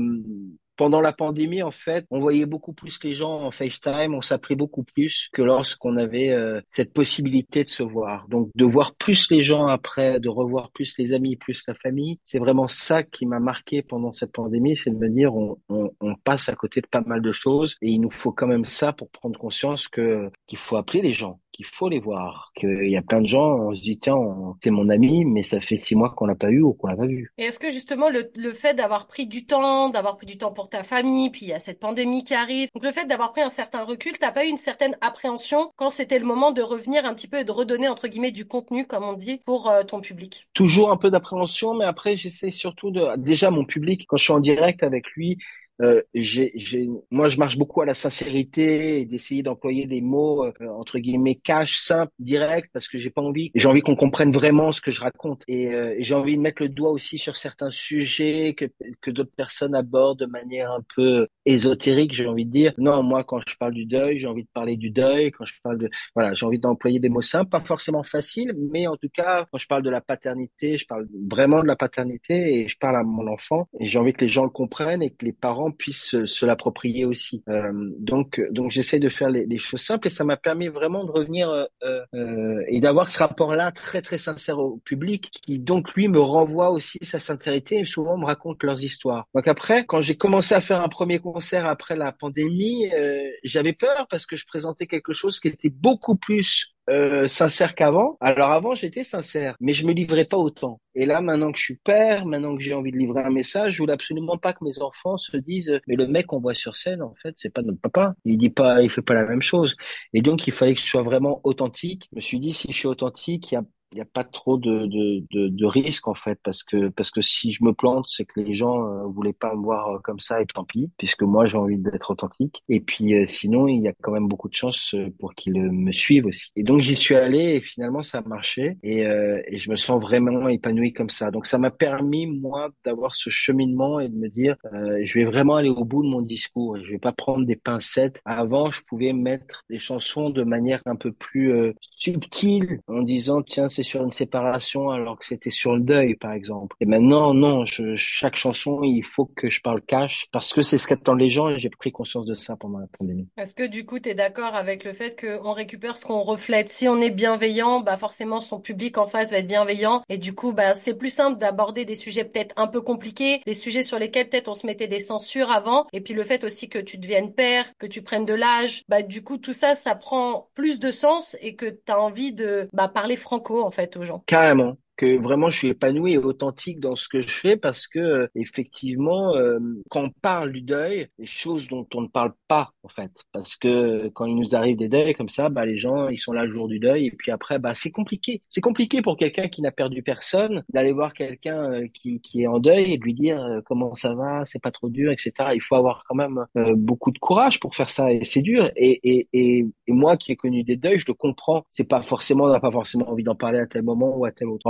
pendant 0.78 1.02
la 1.02 1.12
pandémie, 1.12 1.64
en 1.64 1.72
fait, 1.72 2.06
on 2.12 2.20
voyait 2.20 2.46
beaucoup 2.46 2.74
plus 2.74 3.04
les 3.04 3.12
gens 3.12 3.42
en 3.42 3.52
FaceTime, 3.52 4.14
on 4.14 4.22
s'appelait 4.22 4.56
beaucoup 4.56 4.84
plus 4.84 5.28
que 5.34 5.42
lorsqu'on 5.42 5.98
avait 5.98 6.30
euh, 6.30 6.62
cette 6.68 6.94
possibilité 6.94 7.64
de 7.64 7.70
se 7.70 7.84
voir. 7.84 8.28
Donc, 8.30 8.50
de 8.56 8.66
voir 8.66 8.96
plus 8.96 9.30
les 9.32 9.42
gens 9.42 9.68
après, 9.68 10.20
de 10.20 10.30
revoir 10.30 10.72
plus 10.72 10.94
les 10.98 11.14
amis, 11.14 11.36
plus 11.36 11.64
la 11.68 11.74
famille, 11.74 12.20
c'est 12.24 12.40
vraiment 12.40 12.68
ça 12.68 13.04
qui 13.04 13.26
m'a 13.26 13.40
marqué 13.40 13.82
pendant 13.82 14.12
cette 14.12 14.32
pandémie, 14.32 14.78
c'est 14.78 14.92
de 14.92 14.98
me 14.98 15.10
dire 15.10 15.36
on, 15.36 15.58
on, 15.70 15.90
on, 16.00 16.16
passe 16.16 16.50
à 16.50 16.56
côté 16.56 16.82
de 16.82 16.88
pas 16.88 17.02
mal 17.02 17.22
de 17.22 17.32
choses 17.32 17.76
et 17.82 17.90
il 17.90 18.00
nous 18.00 18.12
faut 18.12 18.32
quand 18.32 18.48
même 18.48 18.66
ça 18.66 18.94
pour 18.94 19.10
prendre 19.10 19.40
conscience 19.40 19.88
que 19.88 20.30
qu'il 20.46 20.58
faut 20.58 20.76
appeler 20.76 21.02
les 21.02 21.14
gens 21.14 21.40
qu'il 21.58 21.66
faut 21.66 21.90
les 21.90 22.00
voir. 22.00 22.52
Qu'il 22.56 22.88
y 22.88 22.98
a 22.98 23.02
plein 23.02 23.20
de 23.20 23.28
gens, 23.28 23.58
on 23.58 23.76
se 23.76 23.82
dit, 23.82 23.98
tiens, 23.98 24.16
c'est 24.64 24.70
mon 24.70 24.90
ami, 24.90 25.26
mais 25.26 25.42
ça 25.42 25.60
fait 25.60 25.78
six 25.78 25.96
mois 25.96 26.12
qu'on 26.12 26.28
l'a 26.28 26.36
pas 26.36 26.50
eu 26.50 26.62
ou 26.62 26.74
qu'on 26.74 26.88
l'a 26.88 26.96
pas 26.96 27.08
vu. 27.08 27.34
Et 27.38 27.46
est-ce 27.46 27.60
que 27.60 27.72
justement 27.72 28.10
le, 28.10 28.32
le 28.36 28.52
fait 28.52 28.76
d'avoir 28.76 29.08
pris 29.08 29.26
du 29.26 29.46
temps, 29.46 29.90
d'avoir 29.90 30.18
pris 30.18 30.28
du 30.28 30.38
temps 30.38 30.54
pour 30.54 30.70
ta 30.70 30.84
famille, 30.84 31.32
puis 31.32 31.48
il 31.48 31.50
y 31.50 31.54
a 31.54 31.60
cette 31.60 31.80
pandémie 31.80 32.24
qui 32.24 32.36
arrive, 32.36 32.70
donc 32.74 32.84
le 32.84 32.92
fait 32.92 33.06
d'avoir 33.06 33.32
pris 33.32 33.42
un 33.42 33.50
certain 33.50 33.84
recul, 33.84 34.14
t'as 34.20 34.32
pas 34.32 34.46
eu 34.46 34.50
une 34.50 34.58
certaine 34.58 34.96
appréhension 35.02 35.72
quand 35.76 35.90
c'était 35.90 36.20
le 36.20 36.26
moment 36.26 36.52
de 36.52 36.62
revenir 36.62 37.06
un 37.06 37.16
petit 37.16 37.28
peu 37.28 37.40
et 37.40 37.44
de 37.44 37.52
redonner 37.52 37.88
entre 37.88 38.08
guillemets 38.08 38.32
du 38.32 38.46
contenu, 38.46 38.86
comme 38.86 39.04
on 39.04 39.14
dit, 39.14 39.42
pour 39.44 39.70
euh, 39.70 39.84
ton 39.84 40.00
public? 40.00 40.48
Toujours 40.54 40.92
un 40.92 40.98
peu 40.98 41.10
d'appréhension, 41.10 41.74
mais 41.74 41.86
après 41.86 42.18
j'essaie 42.18 42.52
surtout 42.52 42.92
de, 42.92 43.18
déjà 43.18 43.50
mon 43.50 43.66
public, 43.66 44.06
quand 44.08 44.18
je 44.18 44.24
suis 44.24 44.34
en 44.34 44.40
direct 44.40 44.84
avec 44.84 45.08
lui, 45.16 45.40
euh, 45.82 46.02
j'ai, 46.14 46.52
j'ai, 46.56 46.90
moi, 47.12 47.30
je 47.30 47.38
marche 47.38 47.58
beaucoup 47.58 47.82
à 47.82 47.86
la 47.86 47.94
sincérité 47.96 49.02
et 49.02 49.06
d'essayer 49.06 49.44
d'employer 49.44 49.86
des 49.86 50.02
mots 50.02 50.46
euh, 50.46 50.52
entre 50.78 51.00
guillemets 51.00 51.36
cash, 51.36 51.80
simples, 51.80 52.12
directs, 52.20 52.70
parce 52.74 52.88
que 52.88 52.98
j'ai 52.98 53.10
pas 53.10 53.22
envie. 53.22 53.52
J'ai 53.56 53.68
envie 53.68 53.82
qu'on 53.82 53.96
comprenne 53.96 54.32
vraiment 54.32 54.72
ce 54.72 54.82
que 54.82 54.92
je 54.92 55.02
raconte 55.02 55.44
et, 55.48 55.74
euh, 55.74 55.96
j'ai 56.00 56.16
envie 56.16 56.36
de 56.36 56.42
mettre 56.42 56.62
le 56.62 56.70
doigt 56.70 56.92
aussi 56.92 57.18
sur 57.18 57.38
certains 57.38 57.72
sujets 57.72 58.54
que 58.56 58.66
que 59.02 59.12
d'autres 59.12 59.34
personnes 59.36 59.76
abordent 59.76 60.20
de 60.20 60.26
manière 60.26 60.72
un 60.72 60.82
peu 60.96 61.28
ésotérique. 61.46 62.14
J'ai 62.14 62.28
envie 62.28 62.46
de 62.46 62.52
dire 62.52 62.74
non, 62.78 63.04
moi, 63.04 63.24
quand 63.24 63.40
je 63.48 63.56
parle 63.58 63.74
du 63.74 63.86
deuil, 63.86 64.20
j'ai 64.20 64.28
envie 64.28 64.44
de 64.44 64.50
parler 64.54 64.78
du 64.78 64.90
deuil. 64.90 65.32
Quand 65.32 65.46
je 65.46 65.54
parle 65.64 65.78
de 65.78 65.90
voilà, 66.16 66.34
j'ai 66.34 66.46
envie 66.46 66.60
d'employer 66.60 67.00
des 67.00 67.10
mots 67.10 67.22
simples, 67.22 67.50
pas 67.50 67.62
forcément 67.62 68.04
faciles, 68.04 68.54
mais 68.72 68.88
en 68.88 68.96
tout 68.96 69.10
cas, 69.14 69.46
quand 69.52 69.58
je 69.58 69.68
parle 69.68 69.84
de 69.84 69.90
la 69.90 70.02
paternité, 70.02 70.78
je 70.78 70.86
parle 70.88 71.08
vraiment 71.30 71.62
de 71.62 71.68
la 71.68 71.76
paternité 71.76 72.62
et 72.62 72.68
je 72.68 72.78
parle 72.78 72.96
à 72.96 73.04
mon 73.04 73.28
enfant 73.28 73.68
et 73.80 73.86
j'ai 73.86 74.00
envie 74.00 74.14
que 74.14 74.26
les 74.26 74.30
gens 74.30 74.44
le 74.44 74.50
comprennent 74.50 75.04
et 75.04 75.12
que 75.12 75.26
les 75.26 75.34
parents 75.34 75.67
puissent 75.72 76.26
se, 76.26 76.46
l'approprier 76.46 77.06
aussi. 77.06 77.44
Euh, 77.50 77.72
donc, 78.00 78.42
donc 78.52 78.72
j'essaie 78.72 79.00
de 79.00 79.10
faire 79.10 79.30
les, 79.30 79.46
les, 79.46 79.58
choses 79.58 79.82
simples 79.82 80.08
et 80.08 80.10
ça 80.10 80.24
m'a 80.24 80.38
permis 80.38 80.68
vraiment 80.68 81.04
de 81.04 81.12
revenir 81.12 81.50
euh, 81.50 81.66
euh, 82.14 82.64
et 82.68 82.80
d'avoir 82.82 83.10
ce 83.10 83.20
rapport-là 83.20 83.72
très 83.72 84.02
très 84.02 84.18
sincère 84.18 84.60
au 84.60 84.78
public 84.78 85.30
qui 85.32 85.60
donc 85.60 85.94
lui 85.94 86.08
me 86.08 86.20
renvoie 86.20 86.72
aussi 86.72 87.00
sa 87.02 87.20
sincérité 87.20 87.80
et 87.80 87.86
souvent 87.86 88.18
me 88.18 88.26
raconte 88.26 88.64
leurs 88.64 88.84
histoires. 88.84 89.26
Donc 89.36 89.48
après, 89.48 89.86
quand 89.86 90.02
j'ai 90.02 90.16
commencé 90.16 90.56
à 90.56 90.62
faire 90.62 90.82
un 90.82 90.90
premier 90.90 91.20
concert 91.20 91.66
après 91.66 91.96
la 91.96 92.12
pandémie, 92.12 92.92
euh, 92.94 93.30
j'avais 93.44 93.74
peur 93.74 94.08
parce 94.10 94.26
que 94.26 94.36
je 94.36 94.46
présentais 94.46 94.88
quelque 94.88 95.14
chose 95.14 95.40
qui 95.40 95.48
était 95.48 95.70
beaucoup 95.70 96.16
plus 96.16 96.77
euh, 96.90 97.28
sincère 97.28 97.76
qu'avant. 97.76 98.18
Alors 98.22 98.52
avant, 98.52 98.76
j'étais 98.76 99.04
sincère, 99.04 99.56
mais 99.60 99.74
je 99.74 99.86
me 99.86 99.94
livrais 99.94 100.26
pas 100.26 100.38
autant. 100.38 100.80
Et 100.96 101.06
là, 101.06 101.22
maintenant 101.22 101.52
que 101.52 101.58
je 101.58 101.64
suis 101.64 101.78
père, 101.78 102.26
maintenant 102.26 102.56
que 102.56 102.62
j'ai 102.64 102.74
envie 102.74 102.92
de 102.92 102.98
livrer 102.98 103.22
un 103.24 103.30
message, 103.30 103.74
je 103.74 103.84
voulais 103.84 103.94
absolument 103.94 104.38
pas 104.38 104.54
que 104.54 104.64
mes 104.64 104.82
enfants 104.82 105.18
se 105.18 105.38
disent 105.38 105.80
mais 105.88 105.96
le 105.96 106.08
mec 106.08 106.28
qu'on 106.28 106.40
voit 106.40 106.56
sur 106.56 106.76
scène, 106.76 107.02
en 107.02 107.14
fait, 107.16 107.34
c'est 107.38 107.54
pas 107.54 107.62
notre 107.62 107.80
papa. 107.80 108.16
Il 108.26 108.38
dit 108.38 108.50
pas, 108.50 108.82
il 108.82 108.90
fait 108.90 109.02
pas 109.02 109.14
la 109.14 109.26
même 109.26 109.42
chose. 109.42 109.76
Et 110.14 110.22
donc, 110.22 110.48
il 110.48 110.54
fallait 110.54 110.76
que 110.76 110.82
je 110.82 110.88
sois 110.88 111.04
vraiment 111.04 111.42
authentique. 111.44 112.08
Je 112.12 112.16
me 112.18 112.22
suis 112.22 112.40
dit 112.40 112.54
si 112.54 112.72
je 112.72 112.78
suis 112.78 112.88
authentique, 112.88 113.52
il 113.52 113.56
y 113.56 113.58
a 113.58 113.64
il 113.92 113.96
n'y 113.96 114.02
a 114.02 114.06
pas 114.06 114.26
trop 114.26 114.58
de, 114.58 114.86
de, 114.86 115.24
de, 115.32 115.48
de 115.48 115.66
risque 115.66 116.08
en 116.08 116.14
fait 116.14 116.38
parce 116.44 116.64
que 116.64 116.90
parce 116.90 117.10
que 117.10 117.22
si 117.22 117.54
je 117.54 117.64
me 117.64 117.72
plante 117.74 118.06
c'est 118.10 118.26
que 118.26 118.42
les 118.42 118.54
gens 118.54 118.84
euh, 118.86 119.06
voulaient 119.08 119.32
pas 119.34 119.56
me 119.56 119.62
voir 119.62 119.88
euh, 119.96 120.00
comme 120.04 120.20
ça 120.20 120.42
et 120.42 120.46
tant 120.46 120.66
pis 120.66 120.92
puisque 120.98 121.24
moi 121.24 121.46
j'ai 121.46 121.58
envie 121.58 121.78
d'être 121.78 122.12
authentique. 122.12 122.64
Et 122.68 122.82
puis 122.82 123.14
euh, 123.14 123.26
sinon 123.28 123.68
il 123.68 123.82
y 123.82 123.88
a 123.88 123.94
quand 124.02 124.12
même 124.12 124.28
beaucoup 124.28 124.50
de 124.50 124.56
chances 124.56 124.94
euh, 124.94 125.10
pour 125.20 125.34
qu'ils 125.36 125.62
me 125.62 125.92
suivent 125.94 126.26
aussi. 126.26 126.52
Et 126.58 126.64
donc 126.64 126.82
j'y 126.82 126.98
suis 126.98 127.16
allé 127.16 127.56
et 127.56 127.62
finalement 127.62 128.04
ça 128.04 128.18
a 128.18 128.22
marché 128.22 128.78
et, 128.84 129.02
et 129.02 129.58
je 129.58 129.70
me 129.70 129.76
sens 129.76 130.02
vraiment 130.02 130.50
épanoui 130.50 130.92
comme 130.92 131.10
ça. 131.10 131.32
Donc 131.32 131.48
ça 131.48 131.58
m'a 131.58 131.72
permis 131.72 132.28
moi 132.28 132.70
d'avoir 132.84 133.16
ce 133.16 133.30
cheminement 133.30 134.00
et 134.00 134.10
de 134.10 134.16
me 134.16 134.28
dire 134.28 134.58
je 134.72 135.14
vais 135.14 135.26
vraiment 135.26 135.56
aller 135.56 135.70
au 135.70 135.86
bout 135.86 136.04
de 136.04 136.10
mon 136.10 136.22
discours 136.22 136.78
je 136.78 136.92
vais 136.92 136.98
pas 137.00 137.12
prendre 137.12 137.46
des 137.46 137.56
pincettes. 137.56 138.20
Avant 138.26 138.72
je 138.72 138.82
pouvais 138.88 139.14
mettre 139.14 139.64
des 139.70 139.80
chansons 139.80 140.30
de 140.30 140.44
manière 140.44 140.82
un 140.86 140.96
peu 140.96 141.12
plus 141.12 141.74
subtile 141.82 142.82
en 142.88 143.02
disant 143.02 143.42
tiens 143.42 143.70
sur 143.84 144.04
une 144.04 144.12
séparation 144.12 144.90
alors 144.90 145.18
que 145.18 145.26
c'était 145.26 145.50
sur 145.50 145.76
le 145.76 145.82
deuil, 145.82 146.16
par 146.16 146.32
exemple. 146.32 146.76
Et 146.80 146.86
maintenant, 146.86 147.34
non, 147.34 147.66
je, 147.66 147.96
chaque 147.96 148.36
chanson, 148.36 148.82
il 148.84 149.04
faut 149.04 149.26
que 149.26 149.50
je 149.50 149.62
parle 149.62 149.82
cash 149.82 150.28
parce 150.32 150.54
que 150.54 150.62
c'est 150.62 150.78
ce 150.78 150.88
qu'attendent 150.88 151.20
les 151.20 151.30
gens 151.30 151.50
et 151.50 151.58
j'ai 151.58 151.70
pris 151.70 151.92
conscience 151.92 152.26
de 152.26 152.34
ça 152.34 152.56
pendant 152.56 152.80
la 152.80 152.88
pandémie. 152.88 153.28
Est-ce 153.38 153.56
que 153.56 153.68
du 153.68 153.86
coup, 153.86 154.00
tu 154.00 154.10
es 154.10 154.14
d'accord 154.14 154.56
avec 154.56 154.84
le 154.84 154.94
fait 154.94 155.20
qu'on 155.20 155.54
récupère 155.54 155.98
ce 155.98 156.06
qu'on 156.06 156.22
reflète 156.22 156.70
Si 156.70 156.88
on 156.88 157.02
est 157.02 157.10
bienveillant, 157.10 157.82
bah 157.82 157.98
forcément 157.98 158.42
son 158.42 158.60
public 158.60 158.98
en 158.98 159.08
face 159.08 159.32
va 159.32 159.40
être 159.40 159.48
bienveillant 159.48 160.04
et 160.10 160.18
du 160.18 160.34
coup, 160.34 160.54
bah 160.54 160.74
c'est 160.74 160.98
plus 160.98 161.10
simple 161.10 161.40
d'aborder 161.40 161.86
des 161.86 161.96
sujets 161.96 162.26
peut-être 162.26 162.54
un 162.58 162.68
peu 162.68 162.82
compliqués, 162.82 163.42
des 163.46 163.54
sujets 163.54 163.84
sur 163.84 164.00
lesquels 164.00 164.30
peut-être 164.30 164.48
on 164.48 164.56
se 164.56 164.66
mettait 164.66 164.88
des 164.88 165.00
censures 165.00 165.52
avant 165.52 165.88
et 165.94 166.02
puis 166.02 166.14
le 166.14 166.24
fait 166.24 166.44
aussi 166.44 166.70
que 166.70 166.80
tu 166.80 166.98
deviennes 166.98 167.34
père, 167.34 167.66
que 167.80 167.88
tu 167.88 168.02
prennes 168.02 168.26
de 168.26 168.34
l'âge, 168.34 168.84
bah 168.88 169.02
du 169.02 169.24
coup 169.24 169.38
tout 169.38 169.54
ça, 169.54 169.76
ça 169.76 169.96
prend 169.96 170.50
plus 170.54 170.80
de 170.80 170.92
sens 170.92 171.36
et 171.42 171.56
que 171.56 171.66
tu 171.66 171.92
as 171.92 172.00
envie 172.00 172.34
de 172.34 172.68
bah, 172.74 172.88
parler 172.88 173.16
franco 173.16 173.64
en 173.68 173.72
fait 173.72 173.96
aux 173.98 174.04
gens. 174.04 174.24
Carrément 174.26 174.78
que 174.98 175.22
vraiment 175.22 175.50
je 175.50 175.58
suis 175.60 175.68
épanoui 175.68 176.14
et 176.14 176.18
authentique 176.18 176.80
dans 176.80 176.96
ce 176.96 177.08
que 177.08 177.22
je 177.22 177.30
fais 177.30 177.56
parce 177.56 177.88
que 177.88 178.30
effectivement 178.36 179.36
euh, 179.36 179.60
quand 179.90 180.06
on 180.06 180.10
parle 180.10 180.52
du 180.52 180.62
deuil 180.62 181.08
des 181.20 181.28
choses 181.28 181.68
dont 181.68 181.88
on 181.94 182.02
ne 182.02 182.08
parle 182.08 182.34
pas 182.48 182.72
en 182.88 183.02
fait. 183.02 183.12
Parce 183.34 183.58
que 183.58 184.10
quand 184.10 184.26
il 184.26 184.36
nous 184.36 184.56
arrive 184.56 184.78
des 184.78 184.88
deuils 184.88 185.14
comme 185.14 185.30
ça 185.30 185.50
bah 185.50 185.66
les 185.66 185.78
gens 185.78 186.08
ils 186.08 186.18
sont 186.18 186.32
là 186.32 186.44
le 186.44 186.50
jour 186.50 186.68
du 186.68 186.80
deuil 186.80 187.08
et 187.08 187.12
puis 187.12 187.32
après 187.32 187.60
bah 187.60 187.74
c'est 187.74 187.92
compliqué. 187.92 188.42
C'est 188.50 188.62
compliqué 188.62 189.02
pour 189.02 189.18
quelqu'un 189.18 189.50
qui 189.50 189.62
n'a 189.62 189.72
perdu 189.72 190.04
personne 190.04 190.64
d'aller 190.70 190.94
voir 190.94 191.14
quelqu'un 191.14 191.72
euh, 191.72 191.88
qui, 191.94 192.22
qui 192.22 192.44
est 192.44 192.48
en 192.48 192.60
deuil 192.60 192.94
et 192.94 192.98
de 192.98 193.04
lui 193.04 193.14
dire 193.14 193.40
comment 193.66 193.94
ça 193.94 194.14
va 194.14 194.44
c'est 194.46 194.62
pas 194.62 194.72
trop 194.72 194.90
dur 194.90 195.12
etc 195.12 195.32
il 195.54 195.62
faut 195.62 195.76
avoir 195.76 196.04
quand 196.08 196.16
même 196.16 196.46
beaucoup 196.76 197.12
de 197.12 197.20
courage 197.20 197.60
pour 197.60 197.76
faire 197.76 197.90
ça 197.90 198.12
et 198.12 198.24
c'est 198.24 198.42
dur. 198.42 198.72
Et, 198.76 199.00
et, 199.04 199.28
et, 199.34 199.66
moi 199.88 200.18
qui 200.18 200.32
ai 200.32 200.36
connu 200.36 200.64
des 200.64 200.76
deuils 200.76 201.00
je 201.00 201.06
le 201.08 201.14
comprends. 201.14 201.66
C'est 201.70 201.88
pas 201.88 202.02
forcément 202.02 202.46
on 202.46 202.50
n'a 202.50 202.60
pas 202.60 202.72
forcément 202.72 203.10
envie 203.10 203.24
d'en 203.24 203.36
parler 203.36 203.60
à 203.60 203.68
tel 203.68 203.84
moment 203.84 204.16
ou 204.16 204.26
à 204.26 204.32
tel 204.32 204.48
autre. 204.48 204.64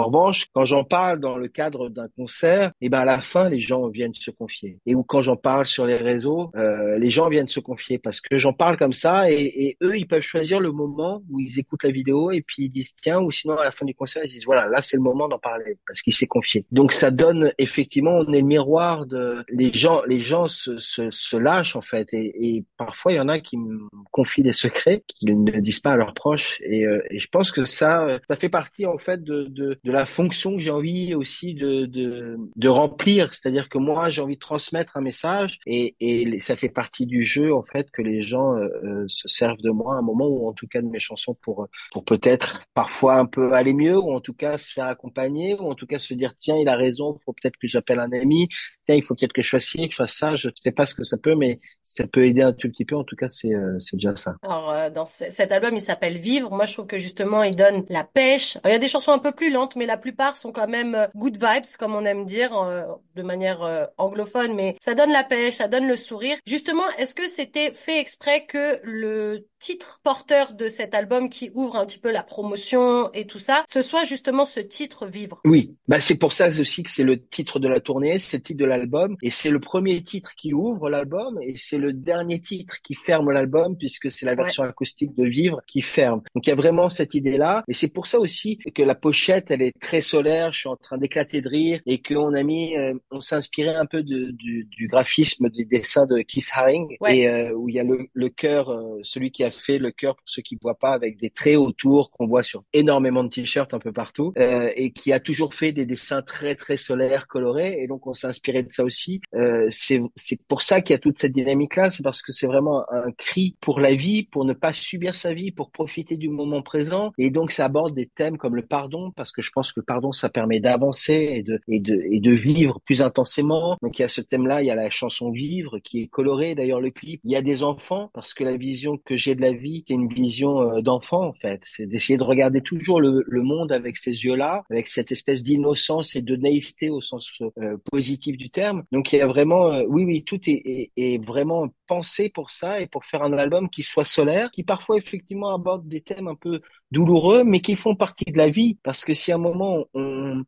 Quand 0.54 0.64
j'en 0.64 0.84
parle 0.84 1.20
dans 1.20 1.38
le 1.38 1.48
cadre 1.48 1.90
d'un 1.90 2.08
concert, 2.16 2.70
et 2.82 2.86
eh 2.88 2.90
ben 2.90 3.00
à 3.00 3.06
la 3.06 3.22
fin, 3.22 3.50
les 3.50 3.60
gens 3.60 3.88
viennent 3.90 4.14
se 4.14 4.32
confier. 4.32 4.80
Et 4.86 4.96
ou 4.96 5.04
quand 5.04 5.22
j'en 5.22 5.36
parle 5.36 5.66
sur 5.66 5.86
les 5.86 5.98
réseaux, 5.98 6.52
euh, 6.56 6.98
les 6.98 7.10
gens 7.10 7.30
viennent 7.30 7.48
se 7.48 7.60
confier 7.60 7.98
parce 8.08 8.22
que 8.22 8.38
j'en 8.38 8.54
parle 8.54 8.78
comme 8.78 8.94
ça 8.94 9.30
et, 9.32 9.36
et, 9.36 9.78
eux, 9.82 9.98
ils 9.98 10.08
peuvent 10.08 10.22
choisir 10.22 10.60
le 10.60 10.72
moment 10.72 11.22
où 11.30 11.40
ils 11.40 11.60
écoutent 11.60 11.84
la 11.84 11.92
vidéo 11.92 12.32
et 12.32 12.42
puis 12.42 12.66
ils 12.66 12.70
disent 12.70 12.94
tiens, 13.02 13.20
ou 13.20 13.32
sinon 13.32 13.58
à 13.58 13.64
la 13.64 13.72
fin 13.72 13.86
du 13.86 13.94
concert, 13.94 14.24
ils 14.26 14.32
disent 14.32 14.46
voilà, 14.46 14.68
là 14.68 14.82
c'est 14.82 14.98
le 14.98 15.04
moment 15.04 15.28
d'en 15.28 15.40
parler 15.40 15.78
parce 15.86 16.02
qu'il 16.02 16.14
s'est 16.14 16.28
confié. 16.28 16.66
Donc 16.72 16.94
ça 16.94 17.12
donne 17.12 17.54
effectivement, 17.58 18.12
on 18.12 18.32
est 18.32 18.42
le 18.42 18.48
miroir 18.48 19.06
de 19.06 19.44
les 19.50 19.72
gens, 19.74 20.02
les 20.08 20.20
gens 20.20 20.48
se, 20.48 20.78
se, 20.78 21.12
se 21.12 21.38
lâchent 21.38 21.76
en 21.76 21.82
fait 21.82 22.08
et, 22.14 22.56
et, 22.58 22.64
parfois 22.78 23.12
il 23.12 23.16
y 23.16 23.20
en 23.20 23.30
a 23.30 23.40
qui 23.40 23.58
me 23.58 23.88
confient 24.12 24.44
des 24.44 24.54
secrets 24.54 25.04
qu'ils 25.08 25.44
ne 25.44 25.60
disent 25.60 25.80
pas 25.80 25.92
à 25.92 25.96
leurs 25.96 26.14
proches 26.14 26.62
et, 26.64 26.86
euh, 26.86 27.02
et 27.10 27.20
je 27.20 27.28
pense 27.28 27.52
que 27.52 27.66
ça, 27.66 28.20
ça 28.28 28.36
fait 28.36 28.50
partie 28.50 28.86
en 28.86 28.98
fait 28.98 29.24
de, 29.24 29.44
de, 29.46 29.78
de 29.84 29.92
la 29.92 30.06
fonction 30.06 30.56
que 30.56 30.62
j'ai 30.62 30.72
envie 30.72 31.14
aussi 31.16 31.54
de, 31.54 31.86
de, 31.86 32.38
de 32.56 32.70
remplir. 32.70 33.34
C'est-à-dire 33.34 33.70
que 33.70 33.78
moi, 33.78 34.10
j'ai 34.10 34.22
envie 34.22 34.36
de 34.36 34.40
transmettre 34.40 34.98
un 34.98 35.02
message 35.02 35.60
et, 35.66 35.96
et 36.00 36.40
ça 36.40 36.56
fait 36.56 36.70
partie 36.70 37.06
du 37.06 37.24
jeu, 37.24 37.54
en 37.54 37.64
fait, 37.64 37.90
que 37.98 38.04
les 38.04 38.22
gens 38.22 38.56
euh, 38.56 38.68
euh, 38.84 39.06
se 39.08 39.28
servent 39.28 39.62
de 39.62 39.72
moi 39.72 39.96
à 39.96 39.98
un 39.98 40.02
moment 40.02 40.28
ou 40.28 40.48
en 40.48 40.54
tout 40.54 40.68
cas 40.68 40.82
de 40.82 40.88
mes 40.88 41.00
chansons 41.00 41.36
pour, 41.42 41.68
pour 41.92 42.06
peut-être 42.06 42.64
parfois 42.76 43.16
un 43.16 43.26
peu 43.26 43.54
aller 43.54 43.74
mieux 43.74 43.98
ou 43.98 44.14
en 44.14 44.20
tout 44.20 44.34
cas 44.34 44.60
se 44.60 44.72
faire 44.72 44.86
accompagner 44.86 45.56
ou 45.56 45.64
en 45.64 45.74
tout 45.74 45.88
cas 45.88 45.98
se 45.98 46.14
dire, 46.14 46.36
tiens, 46.38 46.58
il 46.58 46.70
a 46.70 46.76
raison, 46.76 47.20
faut 47.26 47.34
peut-être 47.34 47.58
que 47.58 47.68
j'appelle 47.68 48.00
un 48.00 48.12
ami, 48.12 48.50
tiens, 48.88 48.96
il 48.96 49.04
faut 49.04 49.14
peut-être 49.14 49.34
que 49.34 49.44
je 49.44 49.50
fasse 49.50 49.66
ci, 49.66 49.88
que 49.88 49.92
je 49.92 49.98
fasse 49.98 50.14
ça. 50.14 50.36
Je 50.36 50.50
sais 50.64 50.72
pas 50.72 50.88
ce 50.88 50.96
que 50.96 51.04
ça 51.04 51.18
peut, 51.18 51.36
mais 51.36 51.60
ça 51.84 52.08
peut 52.08 52.26
aider 52.26 52.42
un 52.42 52.54
tout 52.54 52.70
petit 52.70 52.86
peu. 52.86 52.96
En 52.96 53.04
tout 53.04 53.16
cas, 53.16 53.30
c'est 53.30 53.54
euh, 53.54 53.78
c'est 53.78 53.98
déjà 53.98 54.16
ça. 54.16 54.36
Alors, 54.42 54.92
dans 54.92 55.06
cet 55.06 55.52
album, 55.52 55.76
il 55.76 55.82
s'appelle 55.82 56.18
Vivre. 56.18 56.50
Moi, 56.50 56.66
je 56.66 56.74
trouve 56.74 56.88
que 56.88 56.98
justement, 56.98 57.44
il 57.44 57.56
donne 57.56 57.86
la 57.90 58.04
pêche. 58.04 58.58
il 58.66 58.72
y 58.72 58.74
a 58.74 58.80
des 58.80 58.88
chansons 58.88 59.12
un 59.12 59.20
peu 59.20 59.32
plus 59.32 59.52
lentes, 59.52 59.76
mais 59.76 59.86
la 59.86 59.98
plupart 59.98 60.38
sont 60.38 60.52
quand 60.52 60.68
même 60.68 60.96
euh, 60.96 61.08
good 61.16 61.36
vibes, 61.36 61.66
comme 61.78 61.96
on 61.96 62.06
aime 62.06 62.26
dire 62.26 62.58
euh, 62.58 62.84
de 63.16 63.24
manière 63.24 63.64
euh, 63.64 63.86
anglophone, 63.98 64.54
mais 64.56 64.76
ça 64.82 64.96
donne 64.96 65.12
la 65.12 65.24
pêche, 65.24 65.56
ça 65.56 65.68
donne 65.68 65.88
le 65.88 65.98
sourire. 65.98 66.38
Justement, 66.46 66.88
est-ce 66.98 67.16
que 67.16 67.28
c'était 67.28 67.72
fait 67.72 68.00
exprès 68.00 68.46
que 68.46 68.80
le 68.84 69.48
titre 69.60 70.00
porteur 70.04 70.54
de 70.54 70.70
cet 70.70 70.94
album 70.94 71.30
qui 71.30 71.52
ouvre 71.54 71.78
un 71.78 71.86
petit 71.86 72.00
peu 72.00 72.12
la 72.12 72.24
promotion 72.24 73.12
et 73.14 73.26
tout 73.26 73.40
ça, 73.40 73.64
ce 73.68 73.82
soit 73.82 74.04
justement 74.04 74.46
ce 74.46 74.60
titre 74.60 75.08
Vivre? 75.08 75.40
Oui, 75.46 75.76
bah 75.88 76.00
c'est 76.00 76.18
pour 76.18 76.34
ça 76.34 76.48
aussi 76.48 76.84
que 76.84 76.92
c'est 76.92 77.04
le 77.04 77.20
titre 77.20 77.60
de 77.60 77.68
la 77.68 77.80
tournée, 77.80 78.20
c'est 78.20 78.38
le 78.38 78.44
titre 78.44 78.60
de 78.60 78.66
l'album 78.78 79.16
et 79.22 79.32
c'est 79.32 79.50
le 79.50 79.60
premier 79.60 80.02
titre 80.02 80.34
qui 80.36 80.54
ouvre 80.54 80.90
l'album 80.90 81.40
et 81.42 81.56
c'est 81.56 81.78
le 81.78 81.94
dernier 81.94 82.40
titre 82.40 82.82
qui 82.82 82.96
ferme 82.96 83.32
l'album 83.32 83.78
puisque 83.78 84.10
c'est 84.12 84.26
la 84.26 84.36
version 84.36 84.64
acoustique 84.64 85.16
de 85.16 85.26
Vivre 85.26 85.62
qui 85.68 85.82
ferme. 85.82 86.22
Donc 86.36 86.48
il 86.48 86.50
y 86.50 86.54
a 86.54 86.56
vraiment 86.56 86.90
cette 86.90 87.14
idée-là 87.14 87.64
et 87.68 87.74
c'est 87.74 87.92
pour 87.92 88.08
ça 88.08 88.20
aussi 88.20 88.58
que 88.58 88.84
la 88.84 88.96
pochette 88.96 89.52
elle 89.52 89.62
est 89.62 89.78
très 89.80 90.02
solaire, 90.02 90.52
je 90.54 90.60
suis 90.60 90.70
en 90.70 90.76
train 90.76 90.98
d'éclater 90.98 91.42
de 91.42 91.50
rire 91.50 91.80
et 91.86 92.02
qu'on 92.02 92.34
a 92.34 92.44
mis, 92.44 92.78
euh, 92.78 92.94
on 93.12 93.20
s'est 93.20 93.36
inspiré 93.36 93.76
un 93.76 93.86
peu 93.86 94.04
de, 94.04 94.32
du, 94.32 94.68
du, 94.72 94.88
graphisme 94.88 95.50
des 95.50 95.66
dessins 95.66 96.06
de 96.06 96.20
Keith 96.22 96.48
Haring 96.54 96.96
et 97.08 97.28
euh, 97.28 97.54
où 97.54 97.70
il 97.70 97.76
y 97.76 97.80
a 97.80 97.84
le, 97.84 98.08
le 98.14 98.30
cœur, 98.30 98.70
euh, 98.70 99.00
celui 99.04 99.32
qui 99.32 99.44
a 99.44 99.52
fait 99.52 99.78
le 99.78 99.92
cœur 99.92 100.16
pour 100.16 100.24
ceux 100.26 100.42
qui 100.42 100.56
ne 100.56 100.60
voient 100.62 100.78
pas, 100.78 100.94
avec 100.94 101.18
des 101.18 101.30
traits 101.30 101.58
autour 101.58 102.12
qu'on 102.12 102.28
voit 102.28 102.44
sur 102.44 102.64
énormément 102.74 103.24
de 103.24 103.30
t-shirts 103.30 103.74
un 103.74 103.80
peu 103.80 103.92
partout, 103.92 104.34
euh, 104.38 104.72
et 104.76 104.92
qui 104.92 105.14
a 105.14 105.20
toujours 105.20 105.54
fait 105.54 105.72
des 105.72 105.86
dessins 105.86 106.22
très 106.22 106.56
très 106.56 106.78
solaires, 106.78 107.28
colorés. 107.28 107.78
Et 107.82 107.88
donc 107.88 108.08
on 108.08 108.14
s'est 108.14 108.28
inspiré 108.28 108.64
de 108.68 108.72
ça 108.72 108.84
aussi. 108.84 109.22
Euh, 109.36 109.68
c'est 109.72 110.02
pour 110.48 110.62
ça 110.62 110.82
qu'il 110.82 110.94
y 110.94 110.96
a 110.96 111.00
toute 111.00 111.20
cette 111.20 111.34
dynamique-là, 111.34 111.92
c'est 111.92 112.04
parce 112.04 112.22
que 112.22 112.32
c'est 112.32 112.48
vraiment 112.48 112.84
un 112.92 113.12
cri 113.12 113.56
pour 113.62 113.80
la 113.80 113.94
vie, 113.94 114.24
pour 114.24 114.46
ne 114.46 114.54
pas 114.54 114.74
subir 114.74 115.16
sa 115.16 115.34
vie, 115.34 115.52
pour 115.52 115.72
profiter 115.72 116.18
du 116.18 116.30
moment 116.30 116.62
présent. 116.62 117.12
Et 117.18 117.32
donc 117.32 117.52
ça 117.52 117.66
aborde 117.66 117.96
des 117.96 118.08
thèmes 118.08 118.38
comme 118.38 118.56
le 118.56 118.66
pardon, 118.66 119.12
parce 119.12 119.32
que 119.32 119.42
je 119.42 119.52
pense 119.52 119.72
que 119.72 119.80
le 119.80 119.86
pardon 119.86 120.12
ça 120.12 120.30
permet 120.30 120.60
d'avancer 120.60 121.14
et 121.14 121.44
de 121.44 121.60
et 121.68 121.80
de 121.80 122.02
et 122.12 122.20
de 122.20 122.32
vivre 122.32 122.80
plus 122.86 123.02
intensément. 123.02 123.78
Donc 123.82 123.98
il 124.00 124.02
y 124.02 124.06
a 124.06 124.08
ce 124.08 124.22
thème-là, 124.22 124.62
il 124.62 124.68
y 124.68 124.72
a 124.72 124.76
la 124.76 124.90
chanson 124.90 125.32
Vivre 125.32 125.80
qui 125.80 126.02
est 126.02 126.08
colorée. 126.08 126.56
D'ailleurs 126.56 126.82
le 126.82 126.92
clip, 126.92 127.22
il 127.24 127.32
y 127.32 127.36
a 127.36 127.42
des 127.42 127.64
enfants 127.64 128.10
parce 128.14 128.34
que 128.34 128.44
la 128.44 128.56
vision 128.58 128.98
que 128.98 129.18
j'ai 129.18 129.36
de 129.36 129.42
la 129.42 129.52
vie, 129.52 129.84
c'est 129.88 129.94
une 129.94 130.08
vision 130.08 130.62
euh, 130.62 130.82
d'enfant 130.82 131.28
en 131.28 131.34
fait. 131.34 131.64
C'est 131.76 131.88
d'essayer 131.88 132.18
de 132.18 132.24
regarder 132.24 132.62
toujours 132.62 133.02
le, 133.02 133.24
le 133.26 133.42
monde 133.42 133.72
avec 133.72 133.98
ces 133.98 134.12
yeux-là, 134.12 134.64
avec 134.70 134.88
cette 134.88 135.12
espèce 135.12 135.44
d'innocence 135.44 136.16
et 136.16 136.22
de 136.22 136.36
naïveté 136.36 136.90
au 136.90 137.02
sens 137.02 137.32
euh, 137.42 137.78
positif 137.92 138.38
du 138.38 138.50
terme. 138.50 138.57
Donc 138.92 139.14
il 139.14 139.20
y 139.20 139.22
a 139.22 139.28
vraiment, 139.28 139.72
euh, 139.72 139.84
oui, 139.88 140.06
oui, 140.06 140.24
tout 140.24 140.40
est, 140.48 141.26
vraiment 141.26 141.70
pensé 141.88 142.30
pour 142.30 142.52
ça 142.52 142.80
et 142.80 142.88
pour 142.88 143.06
faire 143.06 143.24
un 143.24 143.34
album 143.34 143.70
qui 143.70 143.84
soit 143.84 144.06
solaire, 144.06 144.52
qui 144.52 144.64
parfois 144.64 144.98
effectivement 144.98 145.54
aborde 145.54 145.88
des 145.88 146.02
thèmes 146.02 146.28
un 146.28 146.36
peu 146.36 146.62
douloureux, 146.92 147.44
mais 147.44 147.60
qui 147.60 147.76
font 147.76 147.96
partie 147.96 148.32
de 148.32 148.38
la 148.38 148.50
vie. 148.50 148.78
Parce 148.84 149.04
que 149.04 149.14
si 149.14 149.32
à 149.32 149.36
un 149.36 149.40
moment, 149.40 149.86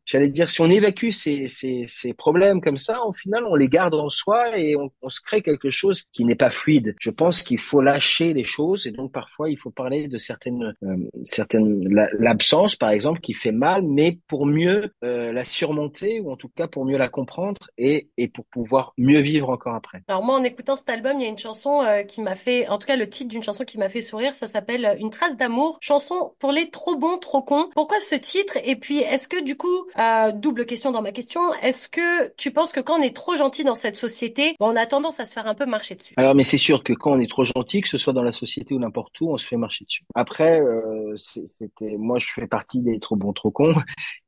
j'allais 0.05 0.29
dire, 0.29 0.49
si 0.49 0.61
on 0.61 0.69
évacue 0.69 1.09
ces, 1.09 1.47
ces, 1.47 1.85
ces, 1.87 2.13
problèmes 2.13 2.61
comme 2.61 2.77
ça, 2.77 3.05
au 3.05 3.13
final, 3.13 3.43
on 3.45 3.55
les 3.55 3.69
garde 3.69 3.93
en 3.95 4.09
soi 4.09 4.57
et 4.57 4.75
on, 4.75 4.89
on 5.01 5.09
se 5.09 5.21
crée 5.21 5.41
quelque 5.41 5.69
chose 5.69 6.03
qui 6.13 6.25
n'est 6.25 6.35
pas 6.35 6.49
fluide. 6.49 6.95
Je 6.99 7.09
pense 7.09 7.43
qu'il 7.43 7.59
faut 7.59 7.81
lâcher 7.81 8.33
les 8.33 8.43
choses 8.43 8.87
et 8.87 8.91
donc 8.91 9.11
parfois 9.11 9.49
il 9.49 9.57
faut 9.57 9.71
parler 9.71 10.07
de 10.07 10.17
certaines, 10.17 10.75
euh, 10.83 10.95
certaines 11.23 11.87
l'absence 12.17 12.75
par 12.75 12.89
exemple 12.89 13.19
qui 13.19 13.33
fait 13.33 13.51
mal, 13.51 13.83
mais 13.83 14.19
pour 14.27 14.45
mieux 14.45 14.93
euh, 15.03 15.31
la 15.31 15.45
surmonter 15.45 16.19
ou 16.19 16.31
en 16.31 16.35
tout 16.35 16.49
cas 16.49 16.67
pour 16.67 16.85
mieux 16.85 16.97
la 16.97 17.09
comprendre 17.09 17.69
et, 17.77 18.09
et 18.17 18.27
pour 18.27 18.45
pouvoir 18.45 18.93
mieux 18.97 19.21
vivre 19.21 19.49
encore 19.49 19.75
après. 19.75 20.03
Alors 20.07 20.23
moi, 20.23 20.35
en 20.35 20.43
écoutant 20.43 20.75
cet 20.75 20.89
album, 20.89 21.13
il 21.17 21.23
y 21.23 21.25
a 21.25 21.28
une 21.29 21.37
chanson 21.37 21.81
euh, 21.81 22.03
qui 22.03 22.21
m'a 22.21 22.35
fait, 22.35 22.67
en 22.67 22.77
tout 22.77 22.87
cas 22.87 22.95
le 22.95 23.07
titre 23.07 23.29
d'une 23.29 23.43
chanson 23.43 23.63
qui 23.63 23.77
m'a 23.77 23.89
fait 23.89 24.01
sourire, 24.01 24.35
ça 24.35 24.47
s'appelle 24.47 24.97
Une 24.99 25.09
trace 25.09 25.37
d'amour, 25.37 25.77
chanson 25.81 26.33
pour 26.39 26.51
les 26.51 26.69
trop 26.69 26.95
bons, 26.95 27.17
trop 27.17 27.41
cons. 27.41 27.69
Pourquoi 27.73 27.99
ce 28.01 28.15
titre? 28.15 28.57
Et 28.63 28.75
puis, 28.75 28.99
est-ce 28.99 29.27
que 29.27 29.41
du 29.43 29.55
coup, 29.55 29.85
euh, 29.97 30.31
double 30.31 30.65
question 30.65 30.91
dans 30.91 31.01
ma 31.01 31.11
question, 31.11 31.53
est-ce 31.61 31.87
que 31.89 32.33
tu 32.35 32.51
penses 32.51 32.71
que 32.71 32.79
quand 32.79 32.99
on 32.99 33.01
est 33.01 33.15
trop 33.15 33.35
gentil 33.35 33.63
dans 33.63 33.75
cette 33.75 33.95
société, 33.95 34.55
on 34.59 34.75
a 34.75 34.85
tendance 34.85 35.19
à 35.19 35.25
se 35.25 35.33
faire 35.33 35.47
un 35.47 35.55
peu 35.55 35.65
marcher 35.65 35.95
dessus? 35.95 36.13
Alors, 36.17 36.35
mais 36.35 36.43
c'est 36.43 36.57
sûr 36.57 36.83
que 36.83 36.93
quand 36.93 37.13
on 37.13 37.19
est 37.19 37.29
trop 37.29 37.45
gentil, 37.45 37.81
que 37.81 37.89
ce 37.89 37.97
soit 37.97 38.13
dans 38.13 38.23
la 38.23 38.33
société 38.33 38.73
ou 38.73 38.79
n'importe 38.79 39.19
où, 39.21 39.31
on 39.31 39.37
se 39.37 39.45
fait 39.45 39.57
marcher 39.57 39.85
dessus. 39.85 40.03
Après, 40.15 40.59
euh, 40.59 41.15
c'était, 41.15 41.95
moi, 41.97 42.19
je 42.19 42.27
fais 42.31 42.47
partie 42.47 42.81
des 42.81 42.99
trop 42.99 43.15
bons, 43.15 43.33
trop 43.33 43.51
cons. 43.51 43.75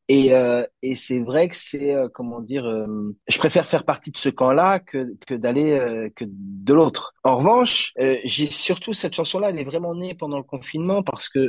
Et, 0.07 0.33
euh, 0.33 0.65
et 0.81 0.95
c'est 0.95 1.19
vrai 1.19 1.47
que 1.47 1.55
c'est 1.55 1.95
euh, 1.95 2.09
comment 2.13 2.41
dire, 2.41 2.65
euh, 2.65 3.15
je 3.27 3.37
préfère 3.37 3.65
faire 3.65 3.85
partie 3.85 4.11
de 4.11 4.17
ce 4.17 4.29
camp-là 4.29 4.79
que, 4.79 5.15
que 5.25 5.35
d'aller 5.35 5.71
euh, 5.71 6.09
que 6.15 6.25
de 6.27 6.73
l'autre. 6.73 7.13
En 7.23 7.37
revanche, 7.37 7.93
j'ai 8.25 8.47
surtout 8.47 8.93
cette 8.93 9.13
chanson-là, 9.13 9.51
elle 9.51 9.59
est 9.59 9.63
vraiment 9.63 9.95
née 9.95 10.15
pendant 10.15 10.37
le 10.37 10.43
confinement 10.43 11.03
parce 11.03 11.29
que 11.29 11.39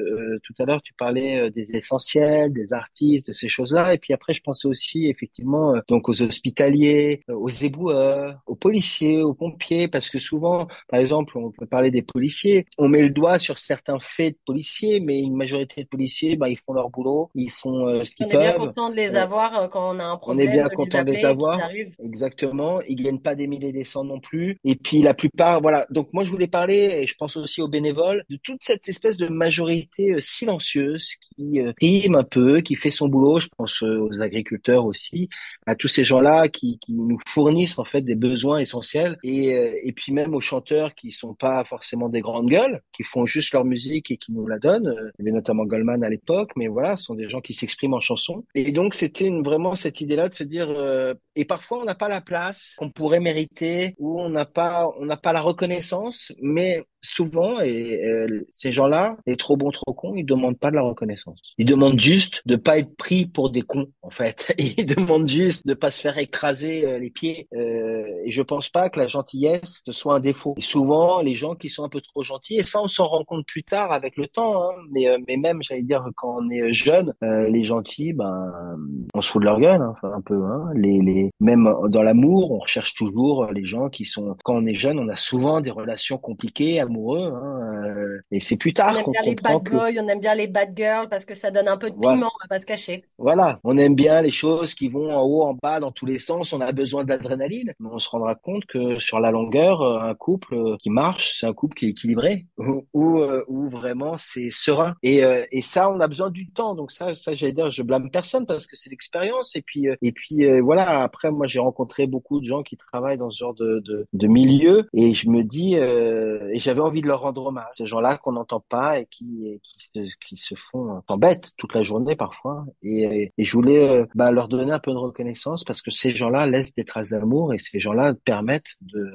tout 0.43 0.55
à 0.59 0.65
l'heure 0.65 0.83
tu 0.83 0.93
parlais 0.95 1.51
des 1.51 1.77
essentiels, 1.77 2.53
des 2.53 2.73
artistes, 2.73 3.29
de 3.29 3.33
ces 3.33 3.49
choses-là, 3.49 3.95
et 3.95 3.99
puis 3.99 4.13
après 4.13 4.35
je 4.35 4.43
pensais 4.43 4.69
aussi 4.69 5.09
effectivement 5.09 5.75
donc 5.89 6.09
aux 6.09 6.23
hospitaliers, 6.23 7.23
aux 7.29 7.49
éboueurs, 7.49 8.39
aux 8.47 8.55
policiers, 8.55 9.23
aux 9.23 9.35
pompiers, 9.35 9.89
parce 9.89 10.11
que 10.11 10.19
souvent, 10.19 10.69
par 10.89 11.01
exemple, 11.01 11.39
on 11.39 11.51
peut 11.51 11.67
parler 11.67 11.91
des 11.91 12.03
policiers, 12.03 12.67
on 12.79 12.89
met 12.89 13.03
le 13.03 13.11
doigt 13.11 13.39
sur 13.39 13.59
certains 13.59 13.99
faits 13.99 14.35
de 14.35 14.39
policiers, 14.47 15.01
mais 15.01 15.21
une 15.21 15.37
majorité 15.37 15.83
de 15.85 15.89
policiers, 15.89 16.37
bah, 16.37 16.49
ils 16.51 16.59
font 16.59 16.75
leur 16.75 16.91
boulot, 16.91 17.31
ils 17.35 17.51
font 17.51 18.05
ce 18.05 18.15
qu'ils 18.15 18.29
peuvent 18.29 18.42
bien 18.43 18.53
content 18.53 18.91
de 18.91 18.97
les 18.97 19.17
avoir 19.17 19.59
euh, 19.59 19.69
quand 19.69 19.95
on 19.95 19.99
a 19.99 20.05
un 20.05 20.17
problème. 20.17 20.47
On 20.47 20.51
est 20.51 20.53
bien 20.53 20.65
de 20.65 20.75
content 20.75 21.03
de 21.03 21.11
les 21.11 21.25
avoir. 21.25 21.59
Exactement. 22.05 22.81
Ils 22.83 22.97
gagnent 22.97 23.21
pas 23.21 23.35
des 23.35 23.47
milliers 23.47 23.73
des 23.73 23.85
cents 23.85 24.05
non 24.05 24.21
plus. 24.21 24.59
Et 24.65 24.77
puis 24.77 25.03
la 25.03 25.15
plupart, 25.15 25.61
voilà. 25.61 25.87
Donc 25.91 26.13
moi 26.13 26.25
je 26.25 26.31
voulais 26.31 26.47
parler, 26.47 26.81
et 27.03 27.07
je 27.07 27.15
pense 27.17 27.37
aussi 27.37 27.63
aux 27.63 27.69
bénévoles, 27.69 28.25
de 28.31 28.39
toute 28.43 28.63
cette 28.63 28.89
espèce 28.89 29.17
de 29.17 29.29
majorité 29.29 30.13
euh, 30.13 30.21
silencieuse 30.21 31.13
qui 31.37 31.61
euh, 31.61 31.73
rime 31.81 32.15
un 32.15 32.25
peu, 32.25 32.61
qui 32.61 32.77
fait 32.77 32.91
son 32.91 33.09
boulot. 33.09 33.41
Je 33.41 33.49
pense 33.57 33.83
aux 33.83 34.21
agriculteurs 34.21 34.85
aussi, 34.85 35.29
à 35.67 35.75
tous 35.75 35.89
ces 35.89 36.05
gens-là 36.05 36.49
qui, 36.49 36.79
qui 36.79 36.95
nous 36.95 37.19
fournissent 37.27 37.79
en 37.79 37.85
fait 37.85 38.03
des 38.03 38.15
besoins 38.15 38.59
essentiels. 38.59 39.19
Et, 39.23 39.49
et 39.85 39.93
puis 39.93 40.13
même 40.13 40.35
aux 40.35 40.41
chanteurs 40.41 40.95
qui 40.95 41.11
sont 41.11 41.35
pas 41.35 41.65
forcément 41.65 42.09
des 42.09 42.21
grandes 42.21 42.49
gueules, 42.49 42.81
qui 42.93 43.03
font 43.03 43.27
juste 43.27 43.53
leur 43.53 43.65
musique 43.65 44.11
et 44.11 44.17
qui 44.17 44.33
nous 44.33 44.47
la 44.47 44.59
donnent. 44.59 44.95
Il 45.19 45.25
y 45.25 45.29
avait 45.29 45.37
notamment 45.37 45.65
Goldman 45.65 46.03
à 46.05 46.09
l'époque, 46.09 46.51
mais 46.57 46.69
voilà, 46.69 46.97
ce 46.97 47.05
sont 47.05 47.15
des 47.15 47.29
gens 47.29 47.41
qui 47.41 47.55
s'expriment 47.55 47.95
en 47.95 48.01
chanson. 48.01 48.32
Et 48.55 48.73
donc 48.73 48.95
c'était 48.95 49.31
vraiment 49.31 49.75
cette 49.75 50.01
idée-là 50.01 50.29
de 50.29 50.35
se 50.35 50.45
dire 50.45 50.69
euh, 50.71 51.15
et 51.37 51.45
parfois 51.45 51.81
on 51.81 51.85
n'a 51.85 51.95
pas 51.95 52.09
la 52.09 52.21
place 52.21 52.75
qu'on 52.79 52.91
pourrait 52.91 53.21
mériter 53.21 53.95
ou 53.99 54.21
on 54.21 54.29
n'a 54.31 54.47
pas 54.47 54.89
on 54.99 55.07
n'a 55.07 55.17
pas 55.17 55.33
la 55.33 55.41
reconnaissance, 55.41 56.33
mais 56.41 56.85
souvent, 57.03 57.61
et 57.61 58.01
euh, 58.05 58.47
ces 58.51 58.73
gens-là, 58.73 59.17
les 59.27 59.37
trop 59.37 59.57
bons, 59.57 59.71
trop 59.71 59.93
cons, 59.93 60.15
ils 60.15 60.25
demandent 60.25 60.59
pas 60.59 60.71
de 60.71 60.77
la 60.77 60.83
reconnaissance. 60.83 61.41
Ils 61.59 61.67
demandent 61.67 61.99
juste 61.99 62.43
de 62.47 62.57
pas 62.57 62.79
être 62.79 62.97
pris 62.97 63.27
pour 63.27 63.51
des 63.51 63.63
cons, 63.63 63.89
en 64.03 64.11
fait. 64.11 64.55
ils 64.59 64.87
demandent 64.87 65.29
juste 65.29 65.67
de 65.67 65.75
pas 65.75 65.91
se 65.91 66.01
faire 66.01 66.19
écraser 66.19 66.87
euh, 66.87 66.99
les 66.99 67.11
pieds. 67.11 67.49
Et 67.53 68.31
je 68.31 68.43
pense 68.43 68.69
pas 68.69 68.91
que 68.91 69.01
la 69.01 69.09
gentillesse 69.09 69.83
ce 69.85 69.93
soit 69.93 70.15
un 70.15 70.21
défaut. 70.21 70.55
Et 70.57 70.61
souvent, 70.61 71.21
les 71.23 71.35
gens 71.35 71.55
qui 71.55 71.69
sont 71.69 71.85
un 71.85 71.89
peu 71.89 72.01
trop 72.01 72.23
gentils, 72.23 72.57
et 72.57 72.63
ça, 72.63 72.81
on 72.81 72.87
s'en 72.87 73.07
rend 73.07 73.25
compte 73.25 73.47
plus 73.47 73.65
tard 73.65 73.93
avec 73.93 74.17
le 74.17 74.29
temps. 74.29 74.63
Hein, 74.63 74.75
mais, 74.91 75.07
mais 75.27 75.37
même, 75.37 75.63
j'allais 75.63 75.83
dire, 75.83 76.05
quand 76.17 76.37
on 76.41 76.51
est 76.51 76.73
jeune, 76.73 77.13
les 77.21 77.65
gentils, 77.65 78.13
ben, 78.23 78.77
on 79.15 79.21
se 79.21 79.31
fout 79.31 79.41
de 79.41 79.47
leur 79.47 79.61
gueule, 79.61 79.81
hein, 79.81 79.95
enfin, 79.97 80.15
un 80.15 80.21
peu. 80.21 80.43
Hein. 80.45 80.71
Les, 80.75 81.01
les, 81.01 81.31
même 81.41 81.73
dans 81.89 82.03
l'amour, 82.03 82.53
on 82.53 82.59
recherche 82.59 82.95
toujours 82.95 83.47
les 83.53 83.65
gens 83.65 83.89
qui 83.89 84.05
sont. 84.05 84.37
Quand 84.45 84.55
on 84.55 84.67
est 84.67 84.75
jeune, 84.75 84.99
on 84.99 85.09
a 85.09 85.17
souvent 85.17 85.61
des 85.61 85.71
relations 85.71 86.19
compliquées 86.19 86.81
amoureux. 86.81 87.33
Hein, 87.35 87.85
euh, 87.87 88.21
et 88.31 88.41
c'est 88.41 88.57
plus 88.57 88.73
tard 88.73 88.95
qu'on 88.95 89.13
comprend 89.13 89.25
les 89.25 89.35
bad 89.35 89.63
boys, 89.63 90.03
on 90.03 90.09
aime 90.09 90.21
bien 90.21 90.35
les 90.35 90.47
bad 90.47 90.73
girls 90.77 91.09
parce 91.09 91.25
que 91.25 91.35
ça 91.35 91.51
donne 91.51 91.69
un 91.69 91.77
peu 91.77 91.91
de 91.91 91.95
piment, 91.95 92.31
on 92.35 92.43
va 92.43 92.49
pas 92.49 92.59
se 92.59 92.67
cacher. 92.67 93.05
Voilà, 93.19 93.59
on 93.65 93.77
aime 93.77 93.95
bien 93.95 94.23
les 94.23 94.31
choses 94.31 94.75
qui 94.75 94.89
vont 94.89 95.13
en 95.13 95.23
haut, 95.23 95.43
en 95.43 95.55
bas, 95.55 95.81
dans 95.81 95.93
tous 95.93 96.07
les 96.07 96.19
sens. 96.19 96.53
On 96.53 96.61
a 96.61 96.73
besoin 96.73 97.05
d'adrénaline, 97.05 97.73
mais 97.79 97.89
on 97.91 97.99
se 97.99 98.09
rendra 98.09 98.35
compte 98.35 98.65
que 98.67 98.99
sur 98.99 99.21
la 99.21 99.31
longueur, 99.31 99.83
euh, 99.83 100.01
un 100.01 100.15
couple 100.15 100.55
euh, 100.55 100.77
qui 100.79 100.91
marche, 100.91 101.39
c'est 101.39 101.47
un 101.47 101.53
couple 101.53 101.77
qui 101.77 101.87
est 101.87 101.91
équilibré, 101.91 102.47
où, 102.95 103.23
où, 103.49 103.69
vraiment 103.69 104.17
c'est 104.19 104.51
serein. 104.51 104.95
Et, 105.03 105.23
et 105.51 105.63
ça, 105.63 105.91
on 105.91 106.01
a 106.01 106.09
besoin 106.09 106.31
du 106.31 106.51
temps. 106.51 106.75
Donc 106.75 106.93
ça, 106.93 107.15
ça 107.15 107.35
j'allais 107.35 107.53
dire, 107.53 107.71
je 107.71 107.83
blâme 107.83 108.11
personne 108.13 108.47
parce 108.47 108.67
que 108.67 108.77
c'est 108.77 108.91
l'expérience. 108.91 109.57
Et 109.57 109.63
puis, 109.63 109.87
et 110.01 110.13
puis 110.13 110.61
voilà. 110.61 111.03
Après, 111.03 111.31
moi, 111.31 111.47
j'ai 111.47 111.59
rencontré 111.59 112.07
beaucoup 112.07 112.41
de 112.41 112.45
gens 112.45 112.63
qui 112.63 112.77
travaillent 112.77 113.19
dans 113.19 113.31
ce 113.31 113.39
genre 113.39 113.55
de, 113.55 113.81
de, 113.85 114.07
de 114.13 114.27
milieu, 114.27 114.87
et 114.93 115.15
je 115.15 115.29
me 115.29 115.43
dis, 115.43 115.75
et 115.75 116.59
j'avais 116.61 116.81
envie 116.81 117.03
de 117.03 117.09
leur 117.09 117.23
rendre 117.23 117.47
hommage. 117.47 117.73
Ces 117.77 117.87
gens-là 117.87 118.19
qu'on 118.19 118.33
n'entend 118.33 118.61
pas 118.61 118.99
et 118.99 119.07
qui, 119.07 119.61
qui, 119.63 119.91
se, 119.95 120.17
qui 120.27 120.37
se 120.37 120.55
font 120.55 121.03
t'embêtent 121.07 121.53
toute 121.57 121.75
la 121.75 121.83
journée 121.83 122.17
parfois. 122.17 122.65
Et, 122.83 123.33
et 123.37 123.45
je 123.45 123.53
voulais 123.53 123.89
euh, 123.89 124.07
bah, 124.15 124.31
leur 124.31 124.49
donner 124.49 124.73
un 124.73 124.79
peu 124.79 124.93
de 124.93 124.97
reconnaissance 124.99 125.65
parce 125.65 125.83
que 125.83 125.91
ces 125.91 126.15
gens-là 126.15 126.47
laissent 126.47 126.75
des 126.75 126.85
traces 126.85 127.11
d'amour 127.11 127.55
et 127.55 127.59
ces 127.59 127.81
gens-là 127.81 128.15
permettent 128.25 128.75
de 128.81 129.11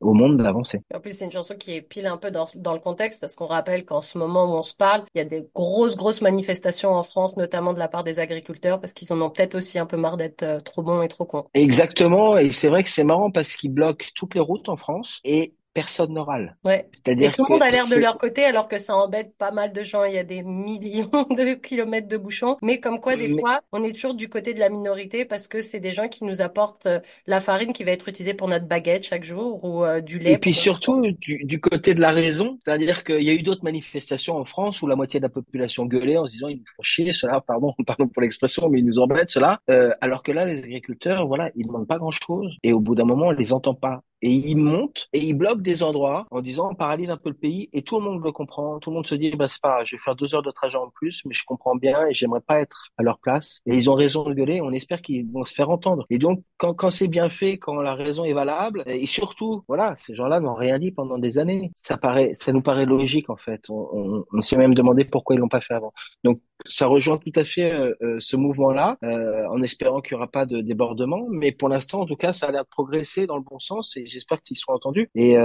au 0.00 0.14
monde 0.14 0.36
d'avancer. 0.36 0.80
En 0.94 1.00
plus, 1.00 1.16
c'est 1.16 1.24
une 1.24 1.32
chanson 1.32 1.54
qui 1.54 1.74
est 1.74 1.82
pile 1.82 2.06
un 2.06 2.16
peu 2.16 2.30
dans, 2.30 2.46
dans 2.54 2.72
le 2.72 2.80
contexte 2.80 3.20
parce 3.20 3.34
qu'on 3.34 3.46
rappelle 3.46 3.84
qu'en 3.84 4.02
ce 4.02 4.18
moment 4.18 4.44
où 4.44 4.56
on 4.56 4.62
se 4.62 4.74
parle, 4.74 5.04
il 5.14 5.18
y 5.18 5.20
a 5.20 5.24
des 5.24 5.48
grosses, 5.54 5.96
grosses 5.96 6.22
manifestations 6.22 6.90
en 6.90 7.02
France, 7.02 7.36
notamment 7.36 7.74
de 7.74 7.78
la 7.78 7.88
part 7.88 8.04
des 8.04 8.18
agriculteurs 8.18 8.80
parce 8.80 8.92
qu'ils 8.92 9.12
en 9.12 9.20
ont 9.20 9.30
peut-être 9.30 9.54
aussi 9.54 9.78
un 9.78 9.86
peu 9.86 9.96
marre 9.96 10.16
d'être 10.16 10.42
euh, 10.42 10.60
trop 10.60 10.82
bons 10.82 11.02
et 11.02 11.08
trop 11.08 11.24
cons. 11.24 11.46
Exactement. 11.54 12.38
Et 12.38 12.52
c'est 12.52 12.68
vrai 12.68 12.84
que 12.84 12.90
c'est 12.90 13.04
marrant 13.04 13.30
parce 13.30 13.54
qu'ils 13.56 13.72
bloquent 13.72 14.06
toutes 14.14 14.34
les 14.34 14.40
routes 14.40 14.68
en 14.68 14.76
France 14.76 15.20
et 15.24 15.54
personne 15.72 16.12
n'oral. 16.12 16.56
Ouais. 16.64 16.88
C'est-à-dire 16.92 17.34
tout 17.34 17.44
le 17.44 17.54
monde 17.54 17.62
a 17.62 17.70
l'air 17.70 17.86
de 17.88 17.96
leur 17.96 18.18
côté 18.18 18.44
alors 18.44 18.68
que 18.68 18.78
ça 18.78 18.96
embête 18.96 19.36
pas 19.36 19.50
mal 19.50 19.72
de 19.72 19.82
gens. 19.82 20.04
Il 20.04 20.14
y 20.14 20.18
a 20.18 20.24
des 20.24 20.42
millions 20.42 21.10
de 21.30 21.54
kilomètres 21.54 22.08
de 22.08 22.16
bouchons. 22.16 22.56
Mais 22.62 22.80
comme 22.80 23.00
quoi, 23.00 23.16
des 23.16 23.38
fois, 23.38 23.60
on 23.72 23.82
est 23.82 23.92
toujours 23.92 24.14
du 24.14 24.28
côté 24.28 24.54
de 24.54 24.58
la 24.58 24.68
minorité 24.68 25.24
parce 25.24 25.46
que 25.46 25.62
c'est 25.62 25.80
des 25.80 25.92
gens 25.92 26.08
qui 26.08 26.24
nous 26.24 26.40
apportent 26.40 26.86
euh, 26.86 27.00
la 27.26 27.40
farine 27.40 27.72
qui 27.72 27.84
va 27.84 27.92
être 27.92 28.08
utilisée 28.08 28.34
pour 28.34 28.48
notre 28.48 28.66
baguette 28.66 29.04
chaque 29.04 29.24
jour 29.24 29.64
ou 29.64 29.84
euh, 29.84 30.00
du 30.00 30.18
lait. 30.18 30.32
Et 30.32 30.38
puis 30.38 30.54
surtout 30.54 31.00
du, 31.20 31.60
côté 31.60 31.94
de 31.94 32.00
la 32.00 32.10
raison, 32.10 32.58
c'est-à-dire 32.64 33.04
qu'il 33.04 33.22
y 33.22 33.30
a 33.30 33.34
eu 33.34 33.42
d'autres 33.42 33.64
manifestations 33.64 34.36
en 34.36 34.44
France 34.44 34.82
où 34.82 34.86
la 34.86 34.96
moitié 34.96 35.20
de 35.20 35.24
la 35.24 35.28
population 35.28 35.86
gueulait 35.86 36.16
en 36.16 36.26
se 36.26 36.32
disant 36.32 36.48
ils 36.48 36.58
nous 36.58 36.64
font 36.76 36.82
chier, 36.82 37.12
cela, 37.12 37.40
pardon, 37.40 37.74
pardon 37.86 38.08
pour 38.08 38.22
l'expression, 38.22 38.68
mais 38.68 38.80
ils 38.80 38.86
nous 38.86 38.98
embêtent, 38.98 39.30
cela. 39.30 39.60
Euh, 39.70 39.92
alors 40.00 40.22
que 40.22 40.32
là, 40.32 40.44
les 40.44 40.58
agriculteurs, 40.58 41.26
voilà, 41.26 41.50
ils 41.54 41.66
demandent 41.66 41.86
pas 41.88 41.98
grand-chose 41.98 42.56
et 42.62 42.72
au 42.72 42.80
bout 42.80 42.94
d'un 42.94 43.04
moment, 43.04 43.26
on 43.26 43.30
les 43.30 43.52
entend 43.52 43.74
pas 43.74 44.02
et 44.22 44.30
ils 44.32 44.56
montent 44.56 45.08
et 45.12 45.24
ils 45.24 45.34
bloquent 45.34 45.62
des 45.62 45.82
endroits 45.82 46.26
en 46.30 46.40
disant 46.40 46.70
on 46.70 46.74
paralyse 46.74 47.10
un 47.10 47.16
peu 47.16 47.30
le 47.30 47.36
pays 47.36 47.68
et 47.72 47.82
tout 47.82 47.96
le 47.98 48.04
monde 48.04 48.22
le 48.22 48.32
comprend. 48.32 48.78
Tout 48.78 48.90
le 48.90 48.96
monde 48.96 49.06
se 49.06 49.14
dit 49.14 49.30
bah 49.32 49.48
c'est 49.48 49.60
pas 49.60 49.84
je 49.84 49.96
vais 49.96 50.00
faire 50.00 50.16
deux 50.16 50.34
heures 50.34 50.42
de 50.42 50.50
trajet 50.50 50.76
en 50.78 50.90
plus, 50.90 51.22
mais 51.26 51.34
je 51.34 51.44
comprends 51.44 51.74
bien 51.76 52.06
et 52.06 52.14
j'aimerais 52.14 52.40
pas 52.40 52.60
être 52.60 52.88
à 52.98 53.02
leur 53.02 53.18
place. 53.18 53.60
Et 53.66 53.76
ils 53.76 53.90
ont 53.90 53.94
raison 53.94 54.24
de 54.24 54.34
gueuler. 54.34 54.60
On 54.60 54.72
espère 54.72 55.02
qu'ils 55.02 55.30
vont 55.30 55.44
se 55.44 55.54
faire 55.54 55.70
entendre. 55.70 56.06
Et 56.10 56.18
donc 56.18 56.42
quand 56.58 56.74
quand 56.74 56.90
c'est 56.90 57.08
bien 57.08 57.28
fait, 57.30 57.58
quand 57.58 57.80
la 57.80 57.94
raison 57.94 58.24
est 58.24 58.32
valable 58.32 58.82
et 58.86 59.06
surtout 59.06 59.64
voilà 59.68 59.94
ces 59.96 60.14
gens-là 60.14 60.40
n'ont 60.40 60.54
rien 60.54 60.78
dit 60.78 60.92
pendant 60.92 61.18
des 61.18 61.38
années. 61.38 61.70
Ça 61.74 61.96
paraît 61.96 62.32
ça 62.34 62.52
nous 62.52 62.62
paraît 62.62 62.86
logique 62.86 63.30
en 63.30 63.36
fait. 63.36 63.68
On, 63.70 63.88
on, 63.92 64.24
on 64.32 64.40
s'est 64.40 64.56
même 64.56 64.74
demandé 64.74 65.04
pourquoi 65.04 65.36
ils 65.36 65.38
l'ont 65.38 65.48
pas 65.48 65.60
fait 65.60 65.74
avant. 65.74 65.92
Donc 66.24 66.40
ça 66.66 66.86
rejoint 66.86 67.18
tout 67.18 67.32
à 67.34 67.44
fait 67.44 67.72
euh, 67.72 67.94
euh, 68.02 68.16
ce 68.20 68.36
mouvement-là, 68.36 68.98
euh, 69.02 69.46
en 69.48 69.62
espérant 69.62 70.00
qu'il 70.00 70.16
n'y 70.16 70.22
aura 70.22 70.30
pas 70.30 70.46
de 70.46 70.60
débordement. 70.60 71.26
Mais 71.30 71.52
pour 71.52 71.68
l'instant, 71.68 72.00
en 72.00 72.06
tout 72.06 72.16
cas, 72.16 72.32
ça 72.32 72.46
a 72.48 72.52
l'air 72.52 72.64
de 72.64 72.68
progresser 72.68 73.26
dans 73.26 73.36
le 73.36 73.42
bon 73.42 73.58
sens 73.58 73.96
et 73.96 74.06
j'espère 74.10 74.42
qu'ils 74.42 74.56
seront 74.56 74.74
entendus. 74.74 75.08
Et, 75.14 75.36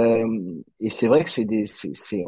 et 0.80 0.90
c'est 0.90 1.06
vrai 1.08 1.24
que 1.24 1.30
c'est 1.30 1.44
des, 1.44 1.66
c'est, 1.66 2.24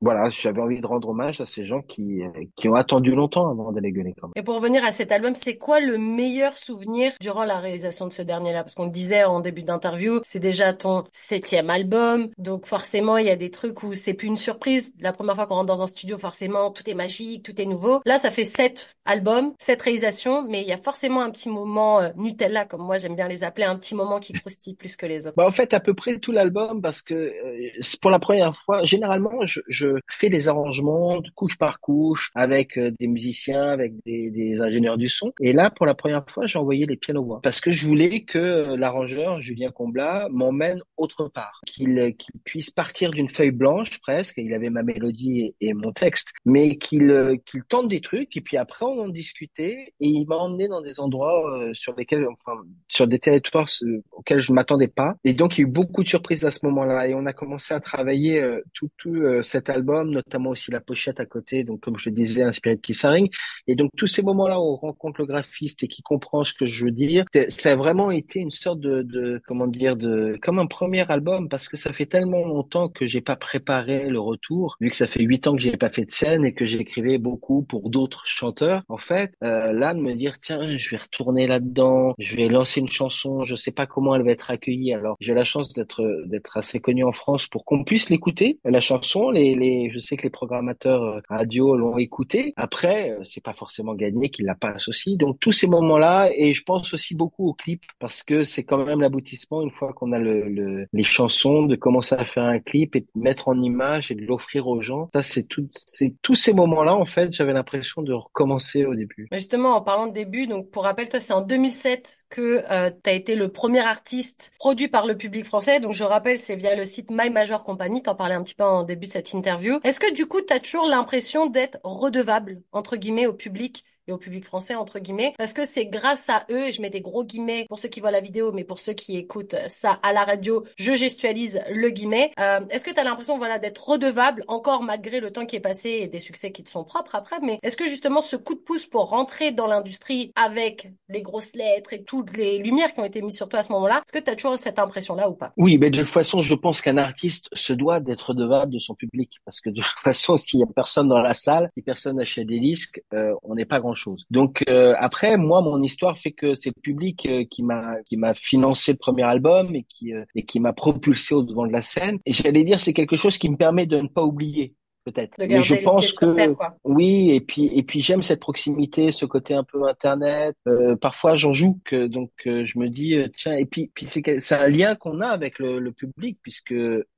voilà, 0.00 0.30
j'avais 0.30 0.60
envie 0.60 0.80
de 0.80 0.86
rendre 0.86 1.08
hommage 1.08 1.40
à 1.40 1.46
ces 1.46 1.64
gens 1.64 1.82
qui, 1.82 2.22
qui 2.56 2.68
ont 2.68 2.74
attendu 2.74 3.14
longtemps 3.14 3.48
avant 3.48 3.72
d'aller 3.72 3.92
gueuler. 3.92 4.14
Quand 4.20 4.28
même. 4.28 4.32
Et 4.36 4.42
pour 4.42 4.56
revenir 4.56 4.84
à 4.84 4.92
cet 4.92 5.12
album, 5.12 5.34
c'est 5.34 5.56
quoi 5.56 5.80
le 5.80 5.98
meilleur 5.98 6.56
souvenir 6.56 7.12
durant 7.20 7.44
la 7.44 7.58
réalisation 7.58 8.06
de 8.06 8.12
ce 8.12 8.22
dernier-là? 8.22 8.62
Parce 8.62 8.74
qu'on 8.74 8.86
le 8.86 8.90
disait 8.90 9.24
en 9.24 9.40
début 9.40 9.62
d'interview, 9.62 10.20
c'est 10.24 10.40
déjà 10.40 10.72
ton 10.72 11.04
septième 11.12 11.70
album, 11.70 12.28
donc 12.38 12.66
forcément 12.66 13.18
il 13.18 13.26
y 13.26 13.30
a 13.30 13.36
des 13.36 13.50
trucs 13.50 13.82
où 13.82 13.94
c'est 13.94 14.14
plus 14.14 14.28
une 14.28 14.36
surprise. 14.36 14.92
La 15.00 15.12
première 15.12 15.34
fois 15.34 15.46
qu'on 15.46 15.56
rentre 15.56 15.66
dans 15.66 15.82
un 15.82 15.86
studio, 15.86 16.18
forcément 16.18 16.70
tout 16.70 16.88
est 16.88 16.94
magique, 16.94 17.42
tout 17.42 17.60
est 17.60 17.66
nouveau. 17.66 18.00
Là, 18.06 18.18
ça 18.18 18.30
fait 18.30 18.44
sept 18.44 18.96
albums, 19.04 19.52
sept 19.58 19.82
réalisations, 19.82 20.46
mais 20.48 20.62
il 20.62 20.68
y 20.68 20.72
a 20.72 20.78
forcément 20.78 21.20
un 21.20 21.30
petit 21.30 21.50
moment 21.50 22.00
euh, 22.00 22.08
Nutella, 22.16 22.64
comme 22.64 22.82
moi 22.82 22.98
j'aime 22.98 23.16
bien 23.16 23.28
les 23.28 23.44
appeler, 23.44 23.66
un 23.66 23.76
petit 23.76 23.94
moment 23.94 24.18
qui 24.20 24.32
croustille 24.32 24.74
plus 24.74 24.96
que 24.96 25.06
les 25.06 25.26
autres. 25.26 25.36
Bah, 25.36 25.46
en 25.46 25.50
fait, 25.50 25.73
à 25.74 25.80
peu 25.80 25.94
près 25.94 26.18
tout 26.18 26.32
l'album, 26.32 26.80
parce 26.80 27.02
que 27.02 27.14
euh, 27.14 27.68
pour 28.00 28.10
la 28.10 28.18
première 28.18 28.54
fois, 28.56 28.82
généralement, 28.84 29.44
je, 29.44 29.60
je, 29.68 29.98
fais 30.10 30.30
des 30.30 30.48
arrangements 30.48 31.20
couche 31.34 31.58
par 31.58 31.80
couche 31.80 32.30
avec 32.34 32.78
euh, 32.78 32.92
des 32.98 33.06
musiciens, 33.06 33.62
avec 33.62 33.94
des, 34.04 34.30
des, 34.30 34.60
ingénieurs 34.60 34.96
du 34.96 35.08
son. 35.08 35.32
Et 35.40 35.52
là, 35.52 35.70
pour 35.70 35.86
la 35.86 35.94
première 35.94 36.24
fois, 36.28 36.46
j'ai 36.46 36.58
envoyé 36.58 36.86
les 36.86 36.96
pianos 36.96 37.24
voix 37.24 37.40
parce 37.42 37.60
que 37.60 37.72
je 37.72 37.86
voulais 37.86 38.24
que 38.24 38.74
l'arrangeur 38.76 39.40
Julien 39.40 39.70
Comblat 39.70 40.28
m'emmène 40.30 40.80
autre 40.96 41.28
part, 41.28 41.60
qu'il 41.66 42.14
qu'il 42.16 42.40
puisse 42.44 42.70
partir 42.70 43.10
d'une 43.10 43.28
feuille 43.28 43.50
blanche 43.50 44.00
presque. 44.00 44.34
Il 44.36 44.54
avait 44.54 44.70
ma 44.70 44.82
mélodie 44.82 45.54
et, 45.60 45.74
mon 45.74 45.92
texte, 45.92 46.32
mais 46.44 46.76
qu'il 46.76 47.38
qu'il 47.46 47.64
tente 47.64 47.88
des 47.88 48.00
trucs 48.00 48.36
et 48.36 48.40
puis 48.40 48.56
après 48.56 48.84
on 48.84 49.04
en 49.04 49.08
discutait 49.08 49.94
et 50.00 50.08
il 50.08 50.26
m'a 50.26 50.36
emmené 50.36 50.68
dans 50.68 50.80
des 50.80 51.00
endroits 51.00 51.50
euh, 51.58 51.74
sur 51.74 51.94
lesquels, 51.94 52.26
enfin, 52.26 52.60
sur 52.88 53.06
des 53.06 53.18
territoires 53.18 53.68
euh, 53.82 54.02
auxquels 54.12 54.40
je 54.40 54.52
m'attendais 54.52 54.88
pas. 54.88 55.14
Et 55.24 55.32
donc 55.32 55.58
il 55.58 55.63
beaucoup 55.66 56.02
de 56.02 56.08
surprises 56.08 56.44
à 56.44 56.50
ce 56.50 56.64
moment-là 56.66 57.08
et 57.08 57.14
on 57.14 57.26
a 57.26 57.32
commencé 57.32 57.74
à 57.74 57.80
travailler 57.80 58.40
euh, 58.40 58.60
tout, 58.74 58.88
tout 58.96 59.14
cet 59.42 59.70
album, 59.70 60.10
notamment 60.10 60.50
aussi 60.50 60.70
la 60.70 60.80
pochette 60.80 61.20
à 61.20 61.26
côté, 61.26 61.64
donc 61.64 61.80
comme 61.80 61.98
je 61.98 62.08
le 62.08 62.14
disais, 62.14 62.42
inspiré 62.42 62.76
de 62.76 62.80
Kissaring. 62.80 63.28
Et 63.66 63.76
donc 63.76 63.90
tous 63.96 64.06
ces 64.06 64.22
moments-là 64.22 64.60
où 64.60 64.64
on 64.64 64.76
rencontre 64.76 65.20
le 65.20 65.26
graphiste 65.26 65.82
et 65.82 65.88
qui 65.88 66.02
comprend 66.02 66.44
ce 66.44 66.54
que 66.54 66.66
je 66.66 66.84
veux 66.84 66.90
dire, 66.90 67.24
ça 67.48 67.72
a 67.72 67.76
vraiment 67.76 68.10
été 68.10 68.40
une 68.40 68.50
sorte 68.50 68.80
de, 68.80 69.02
de 69.02 69.40
comment 69.46 69.66
dire, 69.66 69.96
de 69.96 70.38
comme 70.42 70.58
un 70.58 70.66
premier 70.66 71.10
album 71.10 71.48
parce 71.48 71.68
que 71.68 71.76
ça 71.76 71.92
fait 71.92 72.06
tellement 72.06 72.46
longtemps 72.46 72.88
que 72.88 73.06
j'ai 73.06 73.20
pas 73.20 73.36
préparé 73.36 74.08
le 74.08 74.20
retour, 74.20 74.76
vu 74.80 74.90
que 74.90 74.96
ça 74.96 75.06
fait 75.06 75.22
huit 75.22 75.46
ans 75.46 75.54
que 75.56 75.62
j'ai 75.62 75.76
pas 75.76 75.90
fait 75.90 76.04
de 76.04 76.10
scène 76.10 76.44
et 76.44 76.54
que 76.54 76.64
j'écrivais 76.64 77.18
beaucoup 77.18 77.62
pour 77.62 77.90
d'autres 77.90 78.26
chanteurs, 78.26 78.82
en 78.88 78.98
fait, 78.98 79.32
euh, 79.42 79.72
là 79.72 79.94
de 79.94 80.00
me 80.00 80.14
dire 80.14 80.40
tiens, 80.40 80.76
je 80.76 80.90
vais 80.90 80.96
retourner 80.96 81.46
là-dedans, 81.46 82.14
je 82.18 82.36
vais 82.36 82.48
lancer 82.48 82.80
une 82.80 82.88
chanson, 82.88 83.44
je 83.44 83.54
sais 83.54 83.72
pas 83.72 83.86
comment 83.86 84.14
elle 84.14 84.24
va 84.24 84.32
être 84.32 84.50
accueillie. 84.50 84.92
Alors 84.92 85.16
j'ai 85.20 85.34
la 85.34 85.44
d'être 85.62 86.56
assez 86.56 86.80
connu 86.80 87.04
en 87.04 87.12
France 87.12 87.46
pour 87.46 87.64
qu'on 87.64 87.84
puisse 87.84 88.10
l'écouter 88.10 88.58
la 88.64 88.80
chanson. 88.80 89.30
Les, 89.30 89.90
je 89.92 89.98
sais 89.98 90.16
que 90.16 90.22
les 90.22 90.30
programmateurs 90.30 91.02
euh, 91.02 91.20
radio 91.28 91.76
l'ont 91.76 91.98
écouté. 91.98 92.52
Après, 92.56 93.10
euh, 93.10 93.24
c'est 93.24 93.42
pas 93.42 93.52
forcément 93.52 93.94
gagné 93.94 94.30
qu'il 94.30 94.46
l'a 94.46 94.54
pas 94.54 94.70
associé. 94.70 95.16
Donc 95.16 95.38
tous 95.40 95.52
ces 95.52 95.66
moments-là 95.66 96.30
et 96.34 96.52
je 96.52 96.62
pense 96.62 96.94
aussi 96.94 97.14
beaucoup 97.14 97.48
au 97.48 97.54
clip 97.54 97.82
parce 97.98 98.22
que 98.22 98.42
c'est 98.42 98.64
quand 98.64 98.84
même 98.84 99.00
l'aboutissement 99.00 99.62
une 99.62 99.70
fois 99.70 99.92
qu'on 99.92 100.12
a 100.12 100.18
le, 100.18 100.48
le, 100.48 100.86
les 100.92 101.02
chansons 101.02 101.62
de 101.62 101.76
commencer 101.76 102.14
à 102.14 102.24
faire 102.24 102.44
un 102.44 102.58
clip 102.58 102.96
et 102.96 103.00
de 103.00 103.06
mettre 103.14 103.48
en 103.48 103.60
image 103.60 104.10
et 104.10 104.14
de 104.14 104.22
l'offrir 104.22 104.66
aux 104.68 104.80
gens. 104.80 105.10
Ça 105.14 105.22
c'est 105.22 105.44
tout 105.44 105.68
c'est 105.86 106.14
tous 106.22 106.34
ces 106.34 106.52
moments-là 106.52 106.94
en 106.94 107.06
fait, 107.06 107.32
j'avais 107.32 107.52
l'impression 107.52 108.02
de 108.02 108.12
recommencer 108.12 108.84
au 108.84 108.94
début. 108.94 109.28
Justement 109.32 109.76
en 109.76 109.82
parlant 109.82 110.06
de 110.06 110.12
début, 110.12 110.46
donc 110.46 110.70
pour 110.70 110.84
rappel 110.84 111.08
toi 111.08 111.20
c'est 111.20 111.32
en 111.32 111.42
2007 111.42 112.24
que 112.30 112.64
euh, 112.70 112.90
tu 112.90 113.10
as 113.10 113.12
été 113.12 113.36
le 113.36 113.48
premier 113.48 113.80
artiste 113.80 114.52
produit 114.58 114.88
par 114.88 115.06
le 115.06 115.16
public 115.16 115.43
français. 115.44 115.80
Donc 115.80 115.94
je 115.94 116.04
rappelle, 116.04 116.38
c'est 116.38 116.56
via 116.56 116.74
le 116.74 116.86
site 116.86 117.10
My 117.10 117.30
Major 117.30 117.62
Company, 117.64 118.02
t'en 118.02 118.14
parlais 118.14 118.34
un 118.34 118.42
petit 118.42 118.54
peu 118.54 118.64
en 118.64 118.84
début 118.84 119.06
de 119.06 119.12
cette 119.12 119.32
interview. 119.32 119.78
Est-ce 119.84 120.00
que 120.00 120.12
du 120.12 120.26
coup, 120.26 120.40
tu 120.40 120.52
as 120.52 120.60
toujours 120.60 120.86
l'impression 120.86 121.46
d'être 121.46 121.78
redevable, 121.84 122.62
entre 122.72 122.96
guillemets, 122.96 123.26
au 123.26 123.34
public? 123.34 123.84
Et 124.06 124.12
au 124.12 124.18
public 124.18 124.44
français 124.44 124.74
entre 124.74 124.98
guillemets 124.98 125.34
parce 125.38 125.52
que 125.52 125.64
c'est 125.64 125.86
grâce 125.86 126.28
à 126.28 126.44
eux 126.50 126.68
et 126.68 126.72
je 126.72 126.82
mets 126.82 126.90
des 126.90 127.00
gros 127.00 127.24
guillemets 127.24 127.66
pour 127.68 127.78
ceux 127.78 127.88
qui 127.88 128.00
voient 128.00 128.10
la 128.10 128.20
vidéo 128.20 128.52
mais 128.52 128.64
pour 128.64 128.78
ceux 128.78 128.92
qui 128.92 129.16
écoutent 129.16 129.56
ça 129.68 129.98
à 130.02 130.12
la 130.12 130.24
radio 130.24 130.64
je 130.76 130.94
gestualise 130.94 131.60
le 131.70 131.90
guillemet. 131.90 132.32
Euh, 132.38 132.60
est-ce 132.70 132.84
que 132.84 132.90
tu 132.90 133.00
as 133.00 133.04
l'impression 133.04 133.38
voilà 133.38 133.58
d'être 133.58 133.88
redevable 133.88 134.44
encore 134.48 134.82
malgré 134.82 135.20
le 135.20 135.30
temps 135.30 135.46
qui 135.46 135.56
est 135.56 135.60
passé 135.60 135.90
et 135.90 136.08
des 136.08 136.20
succès 136.20 136.52
qui 136.52 136.64
te 136.64 136.70
sont 136.70 136.84
propres 136.84 137.14
après 137.14 137.36
mais 137.42 137.58
est-ce 137.62 137.76
que 137.76 137.88
justement 137.88 138.20
ce 138.20 138.36
coup 138.36 138.54
de 138.54 138.60
pouce 138.60 138.86
pour 138.86 139.08
rentrer 139.08 139.52
dans 139.52 139.66
l'industrie 139.66 140.32
avec 140.36 140.90
les 141.08 141.22
grosses 141.22 141.54
lettres 141.54 141.92
et 141.92 142.04
toutes 142.04 142.36
les 142.36 142.58
lumières 142.58 142.92
qui 142.92 143.00
ont 143.00 143.04
été 143.04 143.22
mises 143.22 143.36
sur 143.36 143.48
toi 143.48 143.60
à 143.60 143.62
ce 143.62 143.72
moment-là 143.72 144.02
est-ce 144.06 144.12
que 144.12 144.24
tu 144.24 144.30
as 144.30 144.36
toujours 144.36 144.58
cette 144.58 144.78
impression 144.78 145.14
là 145.14 145.28
ou 145.28 145.34
pas? 145.34 145.52
Oui 145.56 145.78
mais 145.78 145.90
de 145.90 145.98
toute 145.98 146.08
façon 146.08 146.40
je 146.40 146.54
pense 146.54 146.80
qu'un 146.80 146.98
artiste 146.98 147.48
se 147.54 147.72
doit 147.72 148.00
d'être 148.00 148.30
redevable 148.30 148.72
de 148.72 148.78
son 148.78 148.94
public 148.94 149.38
parce 149.44 149.60
que 149.60 149.70
de 149.70 149.80
toute 149.80 149.98
façon 150.04 150.36
s'il 150.36 150.60
y 150.60 150.62
a 150.62 150.66
personne 150.66 151.08
dans 151.08 151.20
la 151.20 151.34
salle 151.34 151.70
si 151.74 151.82
personne 151.82 152.20
achète 152.20 152.46
des 152.46 152.60
disques 152.60 153.02
euh, 153.14 153.34
on 153.42 153.54
n'est 153.54 153.64
pas 153.64 153.80
grand 153.80 153.93
Donc 154.30 154.64
euh, 154.68 154.94
après, 154.98 155.36
moi, 155.36 155.60
mon 155.60 155.82
histoire 155.82 156.18
fait 156.18 156.32
que 156.32 156.54
c'est 156.54 156.72
le 156.74 156.80
public 156.80 157.26
euh, 157.26 157.44
qui 157.50 157.62
m'a 157.62 157.96
qui 158.04 158.16
m'a 158.16 158.34
financé 158.34 158.92
le 158.92 158.98
premier 158.98 159.22
album 159.22 159.74
et 159.74 159.84
qui 159.84 160.14
euh, 160.14 160.24
et 160.34 160.44
qui 160.44 160.60
m'a 160.60 160.72
propulsé 160.72 161.34
au 161.34 161.42
devant 161.42 161.66
de 161.66 161.72
la 161.72 161.82
scène. 161.82 162.18
Et 162.26 162.32
j'allais 162.32 162.64
dire, 162.64 162.80
c'est 162.80 162.92
quelque 162.92 163.16
chose 163.16 163.38
qui 163.38 163.48
me 163.48 163.56
permet 163.56 163.86
de 163.86 164.00
ne 164.00 164.08
pas 164.08 164.22
oublier 164.22 164.74
peut-être. 165.04 165.34
Mais 165.38 165.62
je 165.62 165.74
pense 165.74 166.12
que 166.12 166.54
oui, 166.84 167.30
et 167.30 167.40
puis 167.40 167.66
et 167.66 167.82
puis 167.82 168.00
j'aime 168.00 168.22
cette 168.22 168.40
proximité, 168.40 169.12
ce 169.12 169.26
côté 169.26 169.54
un 169.54 169.64
peu 169.64 169.86
internet. 169.86 170.56
Euh, 170.66 170.96
parfois 170.96 171.36
j'en 171.36 171.52
joue 171.52 171.80
que 171.84 172.06
donc 172.06 172.30
je 172.44 172.78
me 172.78 172.88
dis 172.88 173.16
tiens 173.36 173.56
et 173.56 173.66
puis 173.66 173.90
puis 173.94 174.06
c'est 174.06 174.22
c'est 174.40 174.54
un 174.54 174.68
lien 174.68 174.94
qu'on 174.94 175.20
a 175.20 175.28
avec 175.28 175.58
le, 175.58 175.78
le, 175.78 175.92
public 175.92 176.38
puisque 176.42 176.74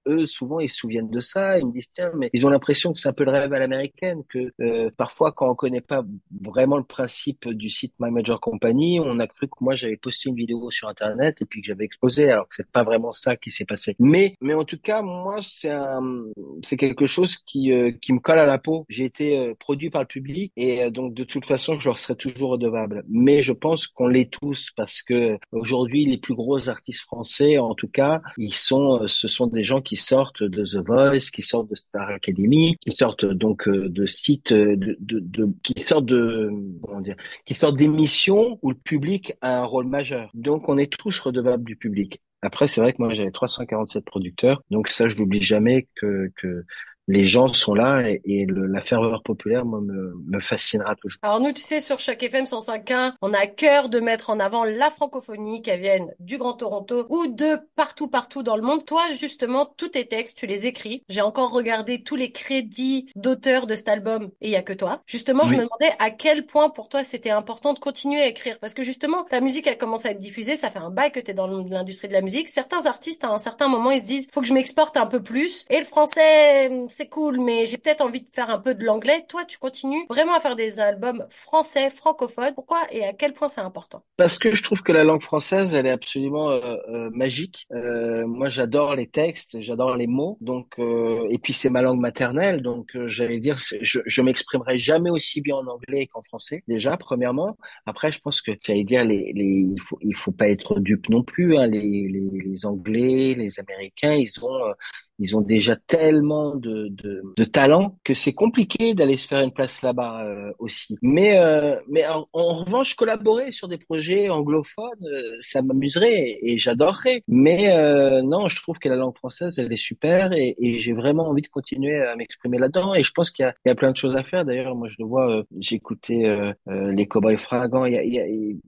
eux, 0.07 0.27
souvent, 0.27 0.61
ils 0.61 0.69
se 0.69 0.77
souviennent 0.77 1.11
de 1.11 1.21
ça. 1.21 1.59
Ils 1.59 1.67
me 1.67 1.73
disent, 1.73 1.91
tiens, 1.93 2.11
mais 2.17 2.31
ils 2.33 2.47
ont 2.47 2.51
l'impression 2.51 2.93
que 2.93 2.99
c'est 2.99 3.09
un 3.09 3.13
peu 3.13 3.25
le 3.25 3.31
rêve 3.31 3.53
à 3.53 3.59
l'américaine, 3.59 4.23
que 4.29 4.53
euh, 4.61 4.91
parfois, 4.97 5.33
quand 5.33 5.51
on 5.51 5.55
connaît 5.55 5.81
pas 5.81 6.05
vraiment 6.43 6.77
le 6.77 6.85
principe 6.85 7.49
du 7.49 7.69
site 7.69 7.95
My 7.99 8.11
Major 8.11 8.41
Company, 8.41 9.01
on 9.01 9.19
a 9.19 9.27
cru 9.27 9.49
que 9.49 9.57
moi, 9.61 9.75
j'avais 9.75 9.97
posté 9.97 10.29
une 10.29 10.37
vidéo 10.37 10.71
sur 10.71 10.89
Internet 10.89 11.43
et 11.43 11.45
puis 11.45 11.61
que 11.61 11.67
j'avais 11.67 11.85
exposé, 11.85 12.31
alors 12.31 12.49
que 12.49 12.55
c'est 12.55 12.71
pas 12.71 12.85
vraiment 12.85 13.13
ça 13.13 13.37
qui 13.37 13.51
s'est 13.51 13.65
passé. 13.65 13.97
Mais, 13.99 14.35
mais 14.41 14.55
en 14.55 14.65
tout 14.65 14.79
cas, 14.79 15.03
moi, 15.03 15.39
c'est 15.43 15.71
un, 15.71 16.25
c'est 16.63 16.77
quelque 16.77 17.07
chose 17.07 17.37
qui, 17.39 17.73
euh, 17.73 17.93
qui 17.93 18.13
me 18.13 18.21
colle 18.21 18.39
à 18.39 18.47
la 18.47 18.59
peau. 18.59 18.87
J'ai 18.89 19.05
été 19.05 19.39
euh, 19.39 19.55
produit 19.59 19.91
par 19.91 20.03
le 20.03 20.07
public 20.07 20.53
et 20.57 20.83
euh, 20.83 20.91
donc, 20.91 21.15
de 21.15 21.25
toute 21.25 21.47
façon, 21.47 21.79
je 21.79 21.89
leur 21.89 21.99
serai 21.99 22.17
toujours 22.17 22.51
redevable. 22.51 23.05
Mais 23.09 23.43
je 23.43 23.53
pense 23.53 23.87
qu'on 23.87 24.09
l'est 24.09 24.31
tous 24.31 24.71
parce 24.77 25.03
que 25.03 25.39
aujourd'hui, 25.53 26.07
les 26.07 26.19
plus 26.19 26.35
gros 26.35 26.69
artistes 26.69 27.03
français, 27.03 27.59
en 27.59 27.75
tout 27.75 27.89
cas, 27.89 28.21
ils 28.37 28.55
sont, 28.55 29.07
ce 29.07 29.29
sont 29.29 29.47
des 29.47 29.65
gens 29.65 29.81
qui 29.81 29.96
sortent 29.97 30.43
de 30.43 30.65
The 30.65 30.87
Voice, 30.87 31.31
qui 31.33 31.43
sortent 31.43 31.71
de 31.71 31.75
Star 31.75 32.09
Academy, 32.09 32.77
qui 32.81 32.93
sortent 32.93 33.25
donc 33.25 33.69
euh, 33.69 33.89
de 33.89 34.07
sites, 34.07 34.53
euh, 34.53 34.77
de, 34.77 34.97
de, 35.01 35.21
de, 35.21 35.49
qui 35.63 35.75
sortent 35.87 36.07
de 36.07 36.51
comment 36.83 37.01
dire, 37.01 37.17
qui 37.45 37.55
sortent 37.55 37.77
d'émissions 37.77 38.59
où 38.63 38.71
le 38.71 38.77
public 38.77 39.35
a 39.41 39.61
un 39.61 39.65
rôle 39.65 39.87
majeur. 39.87 40.31
Donc 40.35 40.69
on 40.69 40.79
est 40.79 40.93
tous 40.93 41.19
redevables 41.21 41.65
du 41.65 41.77
public. 41.77 42.21
Après, 42.43 42.69
c'est 42.69 42.81
vrai 42.81 42.93
que 42.93 43.03
moi 43.03 43.13
j'avais 43.15 43.31
347 43.31 44.05
producteurs, 44.05 44.63
donc 44.71 44.89
ça 44.89 45.09
je 45.09 45.17
n'oublie 45.17 45.43
jamais 45.43 45.89
que, 45.97 46.31
que 46.37 46.65
les 47.09 47.25
gens 47.25 47.53
sont 47.53 47.75
là 47.75 48.09
et, 48.09 48.21
et 48.25 48.47
le, 48.47 48.67
la 48.67 48.83
ferveur 48.83 49.23
populaire 49.23 49.65
moi, 49.65 49.81
me, 49.81 50.15
me, 50.27 50.41
fascinera 50.41 50.95
toujours. 50.97 51.19
Alors 51.23 51.41
nous, 51.41 51.53
tu 51.53 51.63
sais, 51.63 51.81
sur 51.81 52.01
chaque 52.01 52.23
FM 52.23 52.45
105.1, 52.45 53.15
on 53.23 53.33
a 53.33 53.39
à 53.39 53.47
cœur 53.47 53.89
de 53.89 54.01
mettre 54.01 54.31
en 54.31 54.41
avant 54.41 54.65
la 54.65 54.91
francophonie, 54.91 55.63
qu'elle 55.63 55.81
vienne 55.81 56.13
du 56.19 56.39
Grand 56.39 56.55
Toronto 56.55 57.07
ou 57.09 57.29
de 57.29 57.59
partout, 57.77 58.09
partout 58.09 58.43
dans 58.43 58.57
le 58.57 58.63
monde. 58.63 58.85
Toi, 58.85 59.03
justement, 59.19 59.67
tous 59.77 59.89
tes 59.89 60.07
textes, 60.07 60.37
tu 60.37 60.47
les 60.47 60.67
écris. 60.67 61.03
J'ai 61.09 61.21
encore 61.21 61.53
regardé 61.53 62.03
tous 62.03 62.17
les 62.17 62.33
crédits 62.33 63.11
d'auteur 63.15 63.67
de 63.67 63.77
cet 63.77 63.89
album 63.89 64.31
et 64.41 64.49
il 64.49 64.51
y 64.51 64.57
a 64.57 64.63
que 64.63 64.73
toi. 64.73 65.03
Justement, 65.07 65.47
je 65.47 65.55
me 65.55 65.65
demandais 65.65 65.95
à 65.99 66.11
quel 66.11 66.47
point 66.47 66.71
pour 66.71 66.89
toi 66.89 67.05
c'était 67.05 67.31
important 67.31 67.73
de 67.73 67.79
continuer 67.79 68.21
à 68.21 68.27
écrire 68.27 68.59
parce 68.59 68.75
que 68.75 68.83
justement, 68.83 69.25
ta 69.25 69.41
musique, 69.41 69.67
elle 69.67 69.79
commence 69.79 70.07
à 70.07 70.11
être 70.11 70.19
diffusée, 70.19 70.57
ça 70.57 70.71
fait 70.71 70.79
un 70.79 70.91
bail 70.91 71.13
que 71.13 71.21
tu 71.21 71.31
es 71.31 71.35
dans 71.35 71.47
l'industrie 71.47 72.09
de 72.09 72.13
la 72.13 72.23
musique. 72.23 72.49
Certains 72.49 72.87
artistes, 72.87 73.25
à 73.25 73.29
un 73.29 73.39
certain 73.39 73.69
moment, 73.69 73.91
ils 73.91 74.01
se 74.01 74.07
disent, 74.07 74.29
faut 74.33 74.41
que 74.41 74.47
je 74.47 74.55
m'exporte 74.55 74.97
un 74.97 75.07
peu 75.07 75.23
plus. 75.23 75.65
Et 75.71 75.79
le 75.79 75.85
français, 75.85 76.71
c'est 76.97 77.09
cool, 77.09 77.41
mais 77.41 77.67
j'ai 77.67 77.77
peut-être 77.77 78.01
envie 78.01 78.23
de 78.23 78.29
faire 78.33 78.49
un 78.49 78.59
peu 78.59 78.75
de 78.75 78.83
l'anglais. 78.83 79.27
Toi, 79.29 79.45
tu 79.45 79.59
continues 79.59 80.07
vraiment 80.09 80.35
à 80.35 80.41
faire 80.41 80.57
des 80.57 80.81
albums 80.81 81.27
français, 81.29 81.91
francophones. 81.91 82.55
Pourquoi 82.55 82.87
et 82.91 83.05
à 83.05 83.13
quel 83.13 83.35
point 83.35 83.49
c'est 83.49 83.61
important? 83.61 84.03
Parce 84.17 84.39
que 84.39 84.55
je 84.55 84.63
trouve 84.63 84.81
que 84.81 84.93
la 84.93 85.05
langue 85.05 85.21
française, 85.21 85.75
elle 85.75 85.87
est 85.87 85.91
absolument 85.91 86.51
euh, 86.51 86.77
euh, 86.89 87.11
magique. 87.13 87.67
Euh, 87.73 88.27
moi, 88.27 88.49
j'adore 88.49 88.95
les 88.95 89.09
textes, 89.09 89.61
j'adore 89.61 89.95
les 89.95 90.07
mots. 90.07 90.39
Donc, 90.41 90.79
et 90.79 91.39
puis 91.39 91.53
c'est 91.53 91.69
ma 91.69 91.83
langue 91.83 92.01
maternelle, 92.01 92.63
donc 92.63 92.97
j'allais 93.07 93.41
dire, 93.41 93.59
je, 93.59 94.23
m'exprimerai 94.23 94.79
jamais 94.79 95.11
aussi 95.11 95.43
bien 95.43 95.57
en 95.57 95.67
anglais 95.67 96.07
qu'en 96.07 96.23
français. 96.23 96.63
Déjà, 96.67 96.97
premièrement. 96.97 97.59
Après, 97.85 98.11
je 98.11 98.21
pense 98.21 98.41
que 98.41 98.53
j'allais 98.65 98.85
dire, 98.85 99.05
les, 99.05 99.33
il 99.37 99.81
faut, 99.81 99.99
faut 100.15 100.33
pas 100.33 100.49
être 100.49 100.81
dupe 100.81 101.11
non 101.11 101.23
plus. 101.23 101.59
Hein. 101.59 101.67
Les, 101.67 101.83
les, 101.83 102.31
les 102.33 102.65
Anglais, 102.65 103.35
les 103.37 103.61
Américains, 103.61 104.15
ils 104.15 104.33
ont 104.43 104.75
ils 105.19 105.37
ont 105.37 105.41
déjà 105.41 105.77
tellement 105.77 106.55
de, 106.57 106.86
de, 106.91 107.23
de 107.37 107.45
talent 107.45 107.99
que 108.05 108.15
c'est 108.15 108.33
compliqué 108.33 108.95
d'aller 108.95 109.17
se 109.17 109.27
faire 109.27 109.41
une 109.41 109.53
place 109.53 109.83
là-bas 109.83 110.25
euh, 110.25 110.53
aussi. 110.59 110.97
Mais, 111.03 111.39
euh, 111.39 111.77
mais 111.89 112.05
en, 112.07 112.27
revanche, 112.33 112.95
collaborer 112.95 113.53
sur 113.53 113.69
des 113.69 113.79
projets 113.79 114.29
anglophones, 114.29 115.05
euh, 115.05 115.37
ça 115.41 115.63
m'amuserait 115.63 116.39
et 116.43 116.59
j'adorerais. 116.59 117.23
Mais 117.29 117.75
euh, 117.77 118.23
non, 118.23 118.49
je 118.49 118.61
trouve 118.63 118.79
que 118.79 118.89
la 118.89 118.97
langue 118.97 119.17
française, 119.17 119.59
elle 119.59 119.73
est 119.73 119.77
super 119.77 120.33
et, 120.33 120.55
et 120.59 120.79
j'ai 120.79 120.93
vraiment 120.93 121.29
envie 121.29 121.43
de 121.43 121.49
continuer 121.49 122.01
à 122.03 122.17
m'exprimer 122.17 122.59
là-dedans. 122.59 122.95
Et 122.95 123.03
je 123.03 123.13
pense 123.13 123.31
qu'il 123.31 123.45
y, 123.45 123.69
y, 123.69 123.73
a 123.73 123.75
plein 123.75 123.93
de 123.93 123.97
choses 123.97 124.17
à 124.17 124.23
faire. 124.23 124.45
D'ailleurs, 124.45 124.75
moi, 124.75 124.89
je 124.89 124.97
le 124.99 125.07
vois, 125.07 125.45
j'écoutais 125.59 126.25
les 126.67 127.07
Cowboys 127.07 127.39
Fragants, 127.39 127.87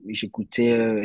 j'écoutais 0.07 1.03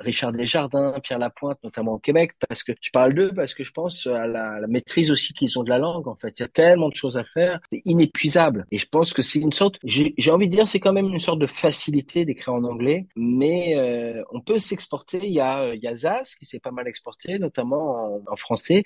Richard 0.00 0.32
Desjardins, 0.32 0.94
Pierre 1.02 1.18
Lapointe, 1.18 1.58
notamment 1.62 1.94
au 1.94 1.98
Québec, 1.98 2.32
parce 2.48 2.62
que 2.62 2.72
je 2.80 2.90
parle 2.90 3.14
d'eux, 3.14 3.32
parce 3.34 3.54
que 3.54 3.64
je 3.64 3.72
pense 3.72 4.06
à 4.06 4.26
la, 4.26 4.60
la 4.60 4.66
maîtrise 4.66 5.10
aussi 5.10 5.32
qu'ils 5.32 5.58
ont 5.58 5.62
de 5.62 5.70
la 5.70 5.78
langue. 5.78 6.08
En 6.08 6.16
fait, 6.16 6.41
y 6.42 6.44
a 6.44 6.48
tellement 6.48 6.88
de 6.88 6.94
choses 6.94 7.16
à 7.16 7.24
faire, 7.24 7.60
c'est 7.70 7.82
inépuisable. 7.84 8.66
Et 8.70 8.78
je 8.78 8.86
pense 8.86 9.12
que 9.12 9.22
c'est 9.22 9.40
une 9.40 9.52
sorte, 9.52 9.78
j'ai 9.84 10.30
envie 10.30 10.48
de 10.48 10.54
dire, 10.54 10.68
c'est 10.68 10.80
quand 10.80 10.92
même 10.92 11.08
une 11.08 11.20
sorte 11.20 11.38
de 11.38 11.46
facilité 11.46 12.24
d'écrire 12.24 12.54
en 12.54 12.64
anglais, 12.64 13.06
mais 13.16 13.76
euh, 13.76 14.22
on 14.32 14.40
peut 14.40 14.58
s'exporter. 14.58 15.20
Il 15.22 15.32
y 15.32 15.40
a, 15.40 15.74
il 15.74 15.82
y 15.82 15.86
a 15.86 15.92
qui 16.38 16.46
s'est 16.46 16.58
pas 16.58 16.70
mal 16.70 16.88
exporté, 16.88 17.38
notamment 17.38 18.20
en, 18.28 18.36
français. 18.36 18.82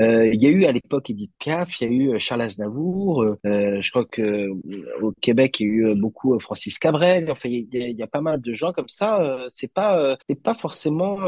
Euh, 0.00 0.26
il 0.32 0.42
y 0.42 0.46
a 0.46 0.50
eu 0.50 0.64
à 0.64 0.72
l'époque 0.72 1.10
Edith 1.10 1.32
Piaf, 1.38 1.80
il 1.80 1.84
y 1.84 1.90
a 1.90 2.14
eu 2.14 2.20
Charles 2.20 2.42
Aznavour. 2.42 3.24
Euh, 3.46 3.80
je 3.80 3.90
crois 3.90 4.04
que 4.04 4.48
au 5.02 5.12
Québec, 5.12 5.60
il 5.60 5.66
y 5.66 5.70
a 5.70 5.72
eu 5.72 5.94
beaucoup 5.94 6.38
Francis 6.38 6.78
Cabrel. 6.78 7.30
Enfin, 7.30 7.48
il 7.48 7.68
y 7.72 7.82
a, 7.82 7.88
y 7.88 8.02
a 8.02 8.06
pas 8.06 8.20
mal 8.20 8.40
de 8.40 8.52
gens 8.52 8.72
comme 8.72 8.88
ça. 8.88 9.46
c'est 9.48 9.72
pas, 9.72 10.16
c'est 10.28 10.40
pas 10.42 10.54
forcément 10.54 11.18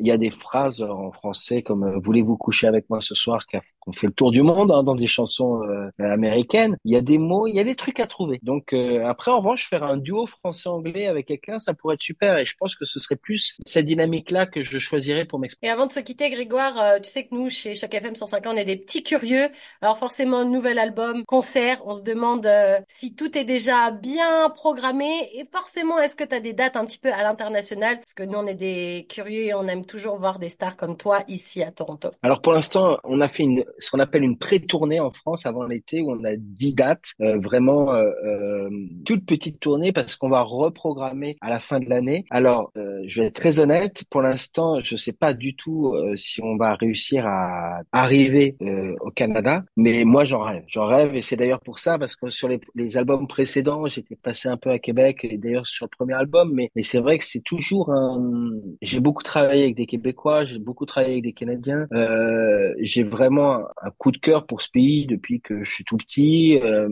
il 0.00 0.06
y 0.06 0.10
a 0.10 0.18
des 0.18 0.30
phrases 0.30 0.82
en 0.82 1.12
français 1.12 1.62
comme 1.62 1.84
euh, 1.84 1.98
voulez-vous 2.02 2.36
coucher 2.36 2.66
avec 2.66 2.88
moi 2.88 3.00
ce 3.00 3.14
soir 3.14 3.46
qu'on 3.46 3.92
fait 3.92 4.06
le 4.06 4.12
tour 4.12 4.30
du 4.30 4.42
monde 4.42 4.72
hein, 4.72 4.82
dans 4.82 4.94
des 4.94 5.06
chansons 5.06 5.62
euh, 5.62 5.90
américaines. 5.98 6.76
Il 6.84 6.92
y 6.92 6.96
a 6.96 7.00
des 7.00 7.18
mots, 7.18 7.46
il 7.46 7.54
y 7.54 7.60
a 7.60 7.64
des 7.64 7.74
trucs 7.74 8.00
à 8.00 8.06
trouver. 8.06 8.38
Donc 8.42 8.72
euh, 8.72 9.04
après 9.06 9.30
en 9.30 9.38
revanche 9.38 9.68
faire 9.68 9.84
un 9.84 9.96
duo 9.96 10.26
français-anglais 10.26 11.06
avec 11.06 11.26
quelqu'un, 11.26 11.58
ça 11.58 11.74
pourrait 11.74 11.94
être 11.94 12.02
super 12.02 12.38
et 12.38 12.46
je 12.46 12.54
pense 12.58 12.74
que 12.74 12.84
ce 12.84 12.98
serait 12.98 13.16
plus 13.16 13.58
cette 13.66 13.86
dynamique-là 13.86 14.46
que 14.46 14.62
je 14.62 14.78
choisirais 14.78 15.24
pour 15.24 15.38
m'exprimer. 15.38 15.68
Et 15.68 15.72
avant 15.72 15.86
de 15.86 15.90
se 15.90 16.00
quitter 16.00 16.30
Grégoire, 16.30 17.00
tu 17.02 17.10
sais 17.10 17.24
que 17.24 17.34
nous 17.34 17.50
chez 17.50 17.74
chaque 17.74 17.94
FM 17.94 18.14
150 18.14 18.54
on 18.54 18.56
est 18.56 18.64
des 18.64 18.76
petits 18.76 19.02
curieux. 19.02 19.48
Alors 19.82 19.98
forcément 19.98 20.44
nouvel 20.44 20.78
album, 20.78 21.24
concert, 21.26 21.82
on 21.84 21.94
se 21.94 22.02
demande 22.02 22.48
si 22.88 23.14
tout 23.14 23.36
est 23.36 23.44
déjà 23.44 23.90
bien 23.90 24.50
programmé 24.50 25.10
et 25.34 25.44
forcément 25.52 25.98
est-ce 25.98 26.16
que 26.16 26.24
tu 26.24 26.34
as 26.34 26.40
des 26.40 26.52
dates 26.52 26.76
un 26.76 26.86
petit 26.86 26.98
peu 26.98 27.12
à 27.12 27.22
l'international? 27.22 27.98
Parce 27.98 28.14
que 28.14 28.22
nous 28.22 28.38
on 28.38 28.46
est 28.46 28.54
des 28.54 29.06
curieux 29.08 29.42
et 29.42 29.54
on 29.54 29.66
aime 29.68 29.84
toujours 29.90 30.16
voir 30.16 30.38
des 30.38 30.48
stars 30.48 30.76
comme 30.76 30.96
toi 30.96 31.24
ici 31.26 31.62
à 31.62 31.72
Toronto 31.72 32.10
Alors 32.22 32.40
pour 32.40 32.52
l'instant, 32.52 32.98
on 33.02 33.20
a 33.20 33.28
fait 33.28 33.42
une, 33.42 33.64
ce 33.78 33.90
qu'on 33.90 33.98
appelle 33.98 34.22
une 34.22 34.38
pré-tournée 34.38 35.00
en 35.00 35.10
France 35.10 35.46
avant 35.46 35.64
l'été 35.64 36.00
où 36.00 36.12
on 36.12 36.24
a 36.24 36.36
10 36.36 36.74
dates, 36.74 37.06
euh, 37.20 37.38
vraiment 37.40 37.92
euh, 37.92 38.08
euh, 38.24 38.70
toute 39.04 39.26
petite 39.26 39.58
tournée 39.58 39.92
parce 39.92 40.14
qu'on 40.14 40.28
va 40.28 40.42
reprogrammer 40.42 41.36
à 41.40 41.50
la 41.50 41.58
fin 41.58 41.80
de 41.80 41.88
l'année. 41.88 42.24
Alors 42.30 42.70
euh, 42.76 43.02
je 43.06 43.20
vais 43.20 43.26
être 43.28 43.34
très 43.34 43.58
honnête, 43.58 44.04
pour 44.10 44.22
l'instant, 44.22 44.80
je 44.82 44.94
sais 44.94 45.12
pas 45.12 45.34
du 45.34 45.56
tout 45.56 45.94
si 46.14 46.40
on 46.42 46.56
va 46.56 46.74
réussir 46.74 47.26
à 47.26 47.80
arriver 47.92 48.56
au 49.00 49.10
Canada, 49.10 49.64
mais 49.76 50.04
moi 50.04 50.24
j'en 50.24 50.42
rêve, 50.42 50.62
j'en 50.68 50.86
rêve 50.86 51.16
et 51.16 51.22
c'est 51.22 51.36
d'ailleurs 51.36 51.60
pour 51.60 51.80
ça 51.80 51.98
parce 51.98 52.14
que 52.14 52.30
sur 52.30 52.46
les, 52.46 52.60
les 52.76 52.96
albums 52.96 53.26
précédents, 53.26 53.86
j'étais 53.86 54.16
passé 54.16 54.48
un 54.48 54.56
peu 54.56 54.70
à 54.70 54.78
Québec 54.78 55.24
et 55.24 55.36
d'ailleurs 55.36 55.66
sur 55.66 55.86
le 55.86 55.90
premier 55.96 56.14
album, 56.14 56.52
mais, 56.54 56.70
mais 56.76 56.82
c'est 56.82 57.00
vrai 57.00 57.18
que 57.18 57.24
c'est 57.24 57.42
toujours 57.42 57.90
un. 57.90 58.52
J'ai 58.82 59.00
beaucoup 59.00 59.22
travaillé 59.22 59.64
avec 59.64 59.79
Québécois, 59.86 60.44
j'ai 60.44 60.58
beaucoup 60.58 60.86
travaillé 60.86 61.14
avec 61.14 61.24
des 61.24 61.32
Canadiens. 61.32 61.86
Euh, 61.92 62.74
j'ai 62.80 63.02
vraiment 63.02 63.60
un, 63.82 63.90
coup 63.98 64.10
de 64.10 64.18
cœur 64.18 64.46
pour 64.46 64.62
ce 64.62 64.70
pays 64.70 65.06
depuis 65.06 65.40
que 65.40 65.64
je 65.64 65.72
suis 65.72 65.84
tout 65.84 65.96
petit. 65.96 66.58
Euh, 66.62 66.88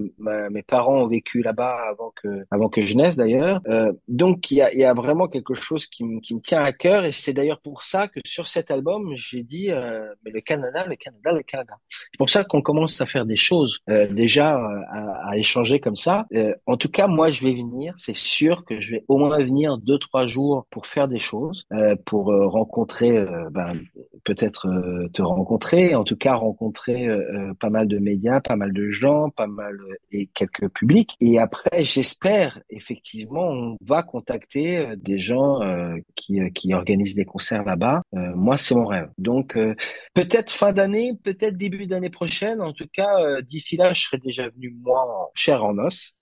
mes 0.51 0.63
parents 0.63 1.03
ont 1.03 1.07
vécu 1.07 1.43
là-bas 1.43 1.79
avant 1.91 2.13
que 2.23 2.45
avant 2.51 2.69
que 2.69 2.85
je 2.85 2.97
naisse 2.97 3.17
d'ailleurs. 3.17 3.61
Euh, 3.69 3.93
donc 4.09 4.51
il 4.51 4.57
y 4.57 4.85
a, 4.85 4.95
vraiment 4.95 5.29
quelque 5.29 5.55
chose 5.55 5.87
qui, 5.87 6.05
me 6.05 6.41
tient 6.41 6.63
à 6.63 6.73
cœur 6.73 7.05
et 7.05 7.13
c'est 7.13 7.33
d'ailleurs 7.33 7.61
pour 7.61 7.83
ça 7.83 8.09
que 8.09 8.21
sur 8.25 8.49
cet 8.49 8.71
album 8.71 9.13
j'ai 9.15 9.43
dit 9.43 9.69
mais 10.25 10.31
le 10.31 10.41
Canada, 10.41 10.85
le 10.87 10.97
Canada, 10.97 11.33
le 11.33 11.43
Canada. 11.43 11.75
C'est 11.91 12.19
pour 12.19 12.31
ça 12.31 12.45
qu'on 12.45 12.63
commence 12.63 13.01
à 13.01 13.07
faire 13.07 13.27
des 13.27 13.37
choses 13.37 13.81
déjà 14.11 14.57
à, 14.57 15.31
à, 15.31 15.37
échanger 15.37 15.79
comme 15.79 15.97
ça. 15.97 16.27
en 16.67 16.77
tout 16.77 16.89
cas 16.89 17.07
moi 17.07 17.31
je 17.31 17.45
vais 17.45 17.55
venir, 17.55 17.95
c'est 17.97 18.17
sûr 18.17 18.65
que 18.65 18.81
je 18.81 18.93
vais 18.93 19.05
au 19.09 19.19
moins 19.19 19.39
venir 19.39 19.79
deux 19.79 19.99
trois 19.99 20.27
jours 20.27 20.67
pour 20.71 20.87
faire 20.87 21.07
des 21.07 21.21
choses, 21.21 21.67
pour 22.05 22.27
rencontrer 22.27 22.68
ben, 23.51 23.81
peut-être 24.25 24.69
euh, 24.69 25.09
te 25.09 25.23
rencontrer, 25.23 25.95
en 25.95 26.05
tout 26.05 26.17
cas 26.17 26.35
rencontrer 26.35 27.09
euh, 27.09 27.51
euh, 27.51 27.55
pas 27.55 27.71
mal 27.71 27.89
de 27.89 27.99
médias, 27.99 28.41
pas 28.41 28.57
mal 28.57 28.73
de 28.73 28.89
gens, 28.89 29.31
pas 29.31 29.47
mal 29.47 29.79
et 30.13 30.27
quelques 30.35 30.69
publics. 30.69 31.17
Et 31.21 31.39
après, 31.39 31.81
j'espère 31.81 32.61
effectivement, 32.71 33.49
on 33.49 33.77
va 33.81 34.03
contacter 34.03 34.95
des 34.97 35.19
gens 35.19 35.61
qui, 36.17 36.41
qui 36.55 36.75
organisent 36.75 37.15
des 37.15 37.25
concerts 37.25 37.65
là-bas. 37.65 38.03
moi, 38.13 38.59
c'est 38.59 38.75
mon 38.75 38.87
rêve. 38.87 39.11
Donc 39.19 39.59
peut-être 40.15 40.51
fin 40.51 40.73
d'année, 40.73 41.13
peut-être 41.23 41.57
début 41.57 41.87
d'année 41.87 42.11
prochaine. 42.11 42.61
En 42.61 42.73
tout 42.73 42.89
cas, 42.93 43.41
d'ici 43.43 43.77
là, 43.77 43.93
je 43.95 44.03
serai 44.03 44.19
déjà 44.19 44.49
venu 44.49 44.75
moi 44.83 45.31
chair 45.35 45.65
en 45.65 45.79
os. 45.79 46.18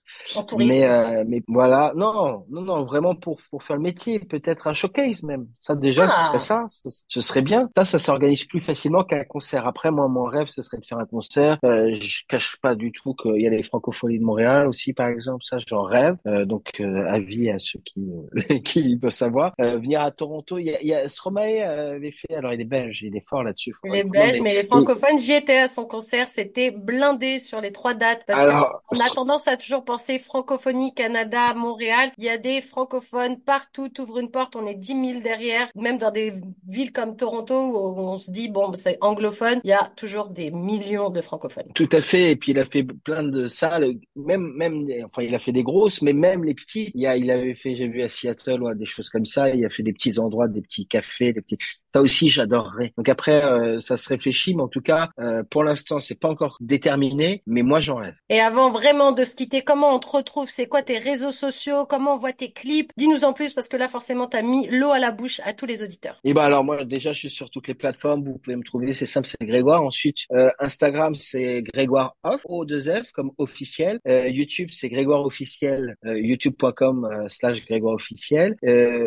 Mais, 0.57 0.85
euh, 0.85 1.23
mais 1.27 1.41
voilà, 1.47 1.93
non, 1.95 2.45
non, 2.49 2.61
non, 2.61 2.85
vraiment 2.85 3.15
pour 3.15 3.39
pour 3.49 3.63
faire 3.63 3.75
le 3.75 3.81
métier, 3.81 4.19
peut-être 4.19 4.67
un 4.67 4.73
showcase 4.73 5.23
même. 5.23 5.47
Ça 5.59 5.75
déjà, 5.75 6.07
ce 6.07 6.23
serait 6.23 6.35
ah. 6.35 6.39
ça, 6.39 6.65
ce, 7.07 7.21
serait 7.21 7.41
bien. 7.41 7.69
Ça, 7.75 7.85
ça 7.85 7.99
s'organise 7.99 8.45
plus 8.45 8.61
facilement 8.61 9.03
qu'un 9.03 9.23
concert. 9.23 9.67
Après, 9.67 9.91
moi, 9.91 10.07
mon 10.07 10.25
rêve, 10.25 10.47
ce 10.47 10.61
serait 10.61 10.77
de 10.77 10.85
faire 10.85 10.99
un 10.99 11.05
concert. 11.05 11.57
Euh, 11.63 11.95
je 11.95 12.23
cache 12.27 12.57
pas 12.61 12.75
du 12.75 12.91
tout 12.91 13.13
qu'il 13.13 13.41
y 13.41 13.47
a 13.47 13.49
les 13.49 13.63
francophonies 13.63 14.19
de 14.19 14.23
Montréal 14.23 14.67
aussi, 14.67 14.93
par 14.93 15.07
exemple. 15.07 15.43
Ça, 15.43 15.57
j'en 15.65 15.83
rêve. 15.83 16.17
Euh, 16.25 16.45
donc, 16.45 16.79
euh, 16.79 17.05
avis 17.07 17.49
à 17.49 17.59
ceux 17.59 17.79
qui 17.85 18.07
qui 18.63 18.97
peuvent 18.97 19.11
savoir. 19.11 19.53
Euh, 19.59 19.77
venir 19.77 20.01
à 20.01 20.11
Toronto, 20.11 20.57
il 20.57 20.65
y 20.65 20.75
a, 20.75 20.81
il 20.81 20.87
y 20.87 20.93
a 20.93 21.07
Stromae 21.07 21.61
avait 21.61 22.11
fait. 22.11 22.33
Alors, 22.33 22.53
il 22.53 22.61
est 22.61 22.65
belge, 22.65 23.01
il 23.03 23.15
est 23.15 23.27
fort 23.27 23.43
là-dessus. 23.43 23.73
Il 23.83 23.95
est 23.95 24.03
belge, 24.03 24.41
mais, 24.41 24.53
les 24.53 24.67
francophones, 24.67 25.19
j'y 25.19 25.33
étais 25.33 25.57
à 25.57 25.67
son 25.67 25.85
concert. 25.85 26.29
C'était 26.29 26.71
blindé 26.71 27.39
sur 27.39 27.61
les 27.61 27.71
trois 27.71 27.93
dates 27.93 28.23
parce 28.25 28.41
qu'on 28.41 28.99
a 28.99 29.09
tendance 29.13 29.47
à 29.47 29.57
toujours 29.57 29.83
penser 29.83 30.06
francophonie 30.19 30.93
Canada, 30.93 31.53
Montréal. 31.53 32.11
Il 32.17 32.23
y 32.23 32.29
a 32.29 32.37
des 32.37 32.61
francophones 32.61 33.39
partout. 33.39 33.89
T'ouvres 33.89 34.19
une 34.19 34.31
porte, 34.31 34.55
on 34.55 34.65
est 34.65 34.75
10 34.75 34.87
000 35.11 35.21
derrière. 35.21 35.67
Même 35.75 35.97
dans 35.97 36.11
des 36.11 36.33
villes 36.67 36.91
comme 36.91 37.15
Toronto 37.15 37.55
où 37.55 37.99
on 37.99 38.17
se 38.17 38.31
dit, 38.31 38.49
bon, 38.49 38.73
c'est 38.73 38.97
anglophone, 39.01 39.59
il 39.63 39.69
y 39.69 39.73
a 39.73 39.91
toujours 39.95 40.29
des 40.29 40.51
millions 40.51 41.09
de 41.09 41.21
francophones. 41.21 41.71
Tout 41.75 41.89
à 41.91 42.01
fait. 42.01 42.31
Et 42.31 42.35
puis 42.35 42.51
il 42.51 42.59
a 42.59 42.65
fait 42.65 42.83
plein 42.83 43.23
de 43.23 43.47
salles, 43.47 43.95
même, 44.15 44.53
même, 44.55 44.87
enfin, 45.05 45.23
il 45.23 45.33
a 45.35 45.39
fait 45.39 45.51
des 45.51 45.63
grosses, 45.63 46.01
mais 46.01 46.13
même 46.13 46.43
les 46.43 46.53
petits. 46.53 46.91
Il, 46.95 47.01
y 47.01 47.07
a, 47.07 47.17
il 47.17 47.29
avait 47.31 47.55
fait, 47.55 47.75
j'ai 47.75 47.87
vu 47.87 48.01
à 48.01 48.09
Seattle, 48.09 48.63
ou 48.63 48.73
des 48.73 48.85
choses 48.85 49.09
comme 49.09 49.25
ça. 49.25 49.49
Il 49.49 49.65
a 49.65 49.69
fait 49.69 49.83
des 49.83 49.93
petits 49.93 50.19
endroits, 50.19 50.47
des 50.47 50.61
petits 50.61 50.87
cafés, 50.87 51.33
des 51.33 51.41
petits. 51.41 51.57
Ça 51.93 52.01
aussi, 52.01 52.29
j'adorerais. 52.29 52.93
Donc 52.97 53.09
après, 53.09 53.43
euh, 53.43 53.79
ça 53.79 53.97
se 53.97 54.09
réfléchit, 54.09 54.55
mais 54.55 54.63
en 54.63 54.67
tout 54.67 54.81
cas, 54.81 55.09
euh, 55.19 55.43
pour 55.49 55.63
l'instant, 55.63 55.99
c'est 55.99 56.19
pas 56.19 56.29
encore 56.29 56.57
déterminé, 56.59 57.41
mais 57.47 57.63
moi, 57.63 57.79
j'en 57.79 57.95
rêve. 57.97 58.15
Et 58.29 58.39
avant 58.39 58.71
vraiment 58.71 59.11
de 59.11 59.23
se 59.23 59.35
quitter, 59.35 59.61
comment 59.61 59.95
on 59.95 59.99
te 59.99 60.07
retrouve? 60.07 60.49
C'est 60.49 60.67
quoi 60.67 60.81
tes 60.81 60.97
réseaux 60.97 61.31
sociaux? 61.31 61.85
Comment 61.85 62.15
on 62.15 62.17
voit 62.17 62.33
tes 62.33 62.51
clips? 62.51 62.91
Dis-nous 62.97 63.23
en 63.23 63.33
plus 63.33 63.53
parce 63.53 63.67
que 63.67 63.77
là 63.77 63.87
forcément 63.87 64.27
tu 64.27 64.37
as 64.37 64.41
mis 64.41 64.67
l'eau 64.67 64.91
à 64.91 64.99
la 64.99 65.11
bouche 65.11 65.41
à 65.43 65.53
tous 65.53 65.65
les 65.65 65.83
auditeurs. 65.83 66.15
Et 66.23 66.29
eh 66.29 66.33
ben 66.33 66.41
alors 66.41 66.63
moi 66.63 66.83
déjà 66.83 67.13
je 67.13 67.19
suis 67.19 67.29
sur 67.29 67.49
toutes 67.49 67.67
les 67.67 67.73
plateformes, 67.73 68.23
vous 68.23 68.37
pouvez 68.37 68.55
me 68.55 68.63
trouver, 68.63 68.93
c'est 68.93 69.05
simple, 69.05 69.27
c'est 69.27 69.45
Grégoire. 69.45 69.83
Ensuite 69.83 70.19
euh, 70.31 70.49
Instagram 70.59 71.15
c'est 71.15 71.61
Grégoire 71.61 72.15
Off 72.23 72.41
O 72.45 72.65
2 72.65 72.79
F 73.03 73.11
comme 73.11 73.31
officiel. 73.37 73.99
Euh, 74.07 74.27
YouTube 74.27 74.69
c'est 74.71 74.89
Grégoire 74.89 75.25
officiel 75.25 75.95
euh, 76.05 76.19
youtube.com 76.19 77.27
slash 77.29 77.65
Grégoire 77.65 77.95
officiel. 77.95 78.55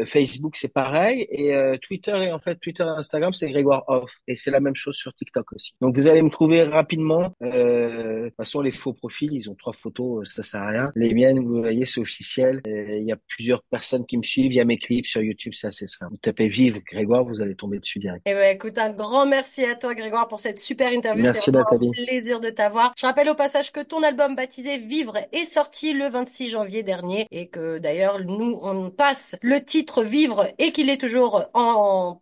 Facebook 0.06 0.56
c'est 0.56 0.72
pareil 0.72 1.26
et 1.30 1.52
Twitter 1.82 2.16
et 2.24 2.32
en 2.32 2.38
fait 2.38 2.56
Twitter 2.56 2.79
et 2.88 2.98
Instagram 2.98 3.32
c'est 3.32 3.50
Grégoire 3.50 3.84
Off 3.88 4.10
et 4.26 4.36
c'est 4.36 4.50
la 4.50 4.60
même 4.60 4.76
chose 4.76 4.96
sur 4.96 5.14
TikTok 5.14 5.52
aussi. 5.52 5.74
Donc 5.80 5.96
vous 5.96 6.06
allez 6.06 6.22
me 6.22 6.30
trouver 6.30 6.62
rapidement. 6.62 7.34
de 7.40 8.26
toute 8.26 8.36
façon 8.36 8.60
les 8.60 8.72
faux 8.72 8.92
profils 8.92 9.32
ils 9.32 9.50
ont 9.50 9.54
trois 9.54 9.72
photos, 9.72 10.32
ça 10.32 10.42
sert 10.42 10.62
à 10.62 10.68
rien. 10.68 10.92
Les 10.94 11.14
miennes, 11.14 11.40
vous 11.40 11.60
voyez, 11.60 11.84
c'est 11.84 12.00
officiel. 12.00 12.60
Il 12.66 13.04
y 13.04 13.12
a 13.12 13.16
plusieurs 13.28 13.62
personnes 13.64 14.06
qui 14.06 14.16
me 14.18 14.22
suivent. 14.22 14.52
Il 14.52 14.56
y 14.56 14.60
a 14.60 14.64
mes 14.64 14.78
clips 14.78 15.06
sur 15.06 15.22
YouTube, 15.22 15.52
c'est 15.54 15.68
assez 15.68 15.86
simple. 15.86 16.12
Vous 16.12 16.18
tapez 16.18 16.48
Vive 16.48 16.80
Grégoire, 16.84 17.24
vous 17.24 17.40
allez 17.40 17.54
tomber 17.54 17.78
dessus 17.78 17.98
direct. 17.98 18.22
Eh 18.26 18.34
ben, 18.34 18.54
écoute, 18.54 18.78
un 18.78 18.90
grand 18.90 19.26
merci 19.26 19.64
à 19.64 19.74
toi, 19.74 19.94
Grégoire, 19.94 20.28
pour 20.28 20.40
cette 20.40 20.58
super 20.58 20.92
interview. 20.92 21.24
Merci, 21.24 21.50
Nathalie. 21.52 21.88
un 21.88 22.04
plaisir 22.04 22.40
de 22.40 22.50
t'avoir. 22.50 22.92
Je 22.96 23.06
rappelle 23.06 23.28
au 23.28 23.34
passage 23.34 23.72
que 23.72 23.80
ton 23.80 24.02
album 24.02 24.36
baptisé 24.36 24.78
Vivre 24.78 25.18
est 25.32 25.44
sorti 25.44 25.92
le 25.92 26.08
26 26.08 26.50
janvier 26.50 26.82
dernier 26.82 27.26
et 27.30 27.48
que 27.48 27.78
d'ailleurs, 27.78 28.22
nous, 28.24 28.58
on 28.62 28.90
passe 28.90 29.36
le 29.42 29.62
titre 29.62 30.02
Vivre 30.02 30.48
et 30.58 30.72
qu'il 30.72 30.88
est 30.88 31.00
toujours 31.00 31.48
en 31.54 32.20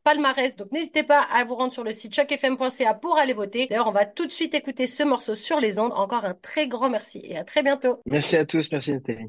Donc, 0.56 0.72
n'hésitez 0.72 1.02
pas 1.02 1.20
à 1.20 1.44
vous 1.44 1.54
rendre 1.54 1.72
sur 1.72 1.84
le 1.84 1.92
site 1.92 2.14
chocfm.ca 2.14 2.94
pour 2.94 3.18
aller 3.18 3.32
voter. 3.32 3.66
D'ailleurs, 3.66 3.88
on 3.88 3.92
va 3.92 4.06
tout 4.06 4.26
de 4.26 4.32
suite 4.32 4.54
écouter 4.54 4.86
ce 4.86 5.02
morceau 5.02 5.34
sur 5.34 5.60
les 5.60 5.78
ondes. 5.78 5.92
Encore 5.94 6.24
un 6.24 6.34
très 6.34 6.68
grand 6.68 6.88
merci 6.88 7.20
et 7.24 7.36
à 7.36 7.44
très 7.44 7.62
bientôt. 7.62 8.00
Merci 8.06 8.36
à 8.36 8.44
tous. 8.44 8.70
Merci 8.70 8.92
Nathalie. 8.92 9.26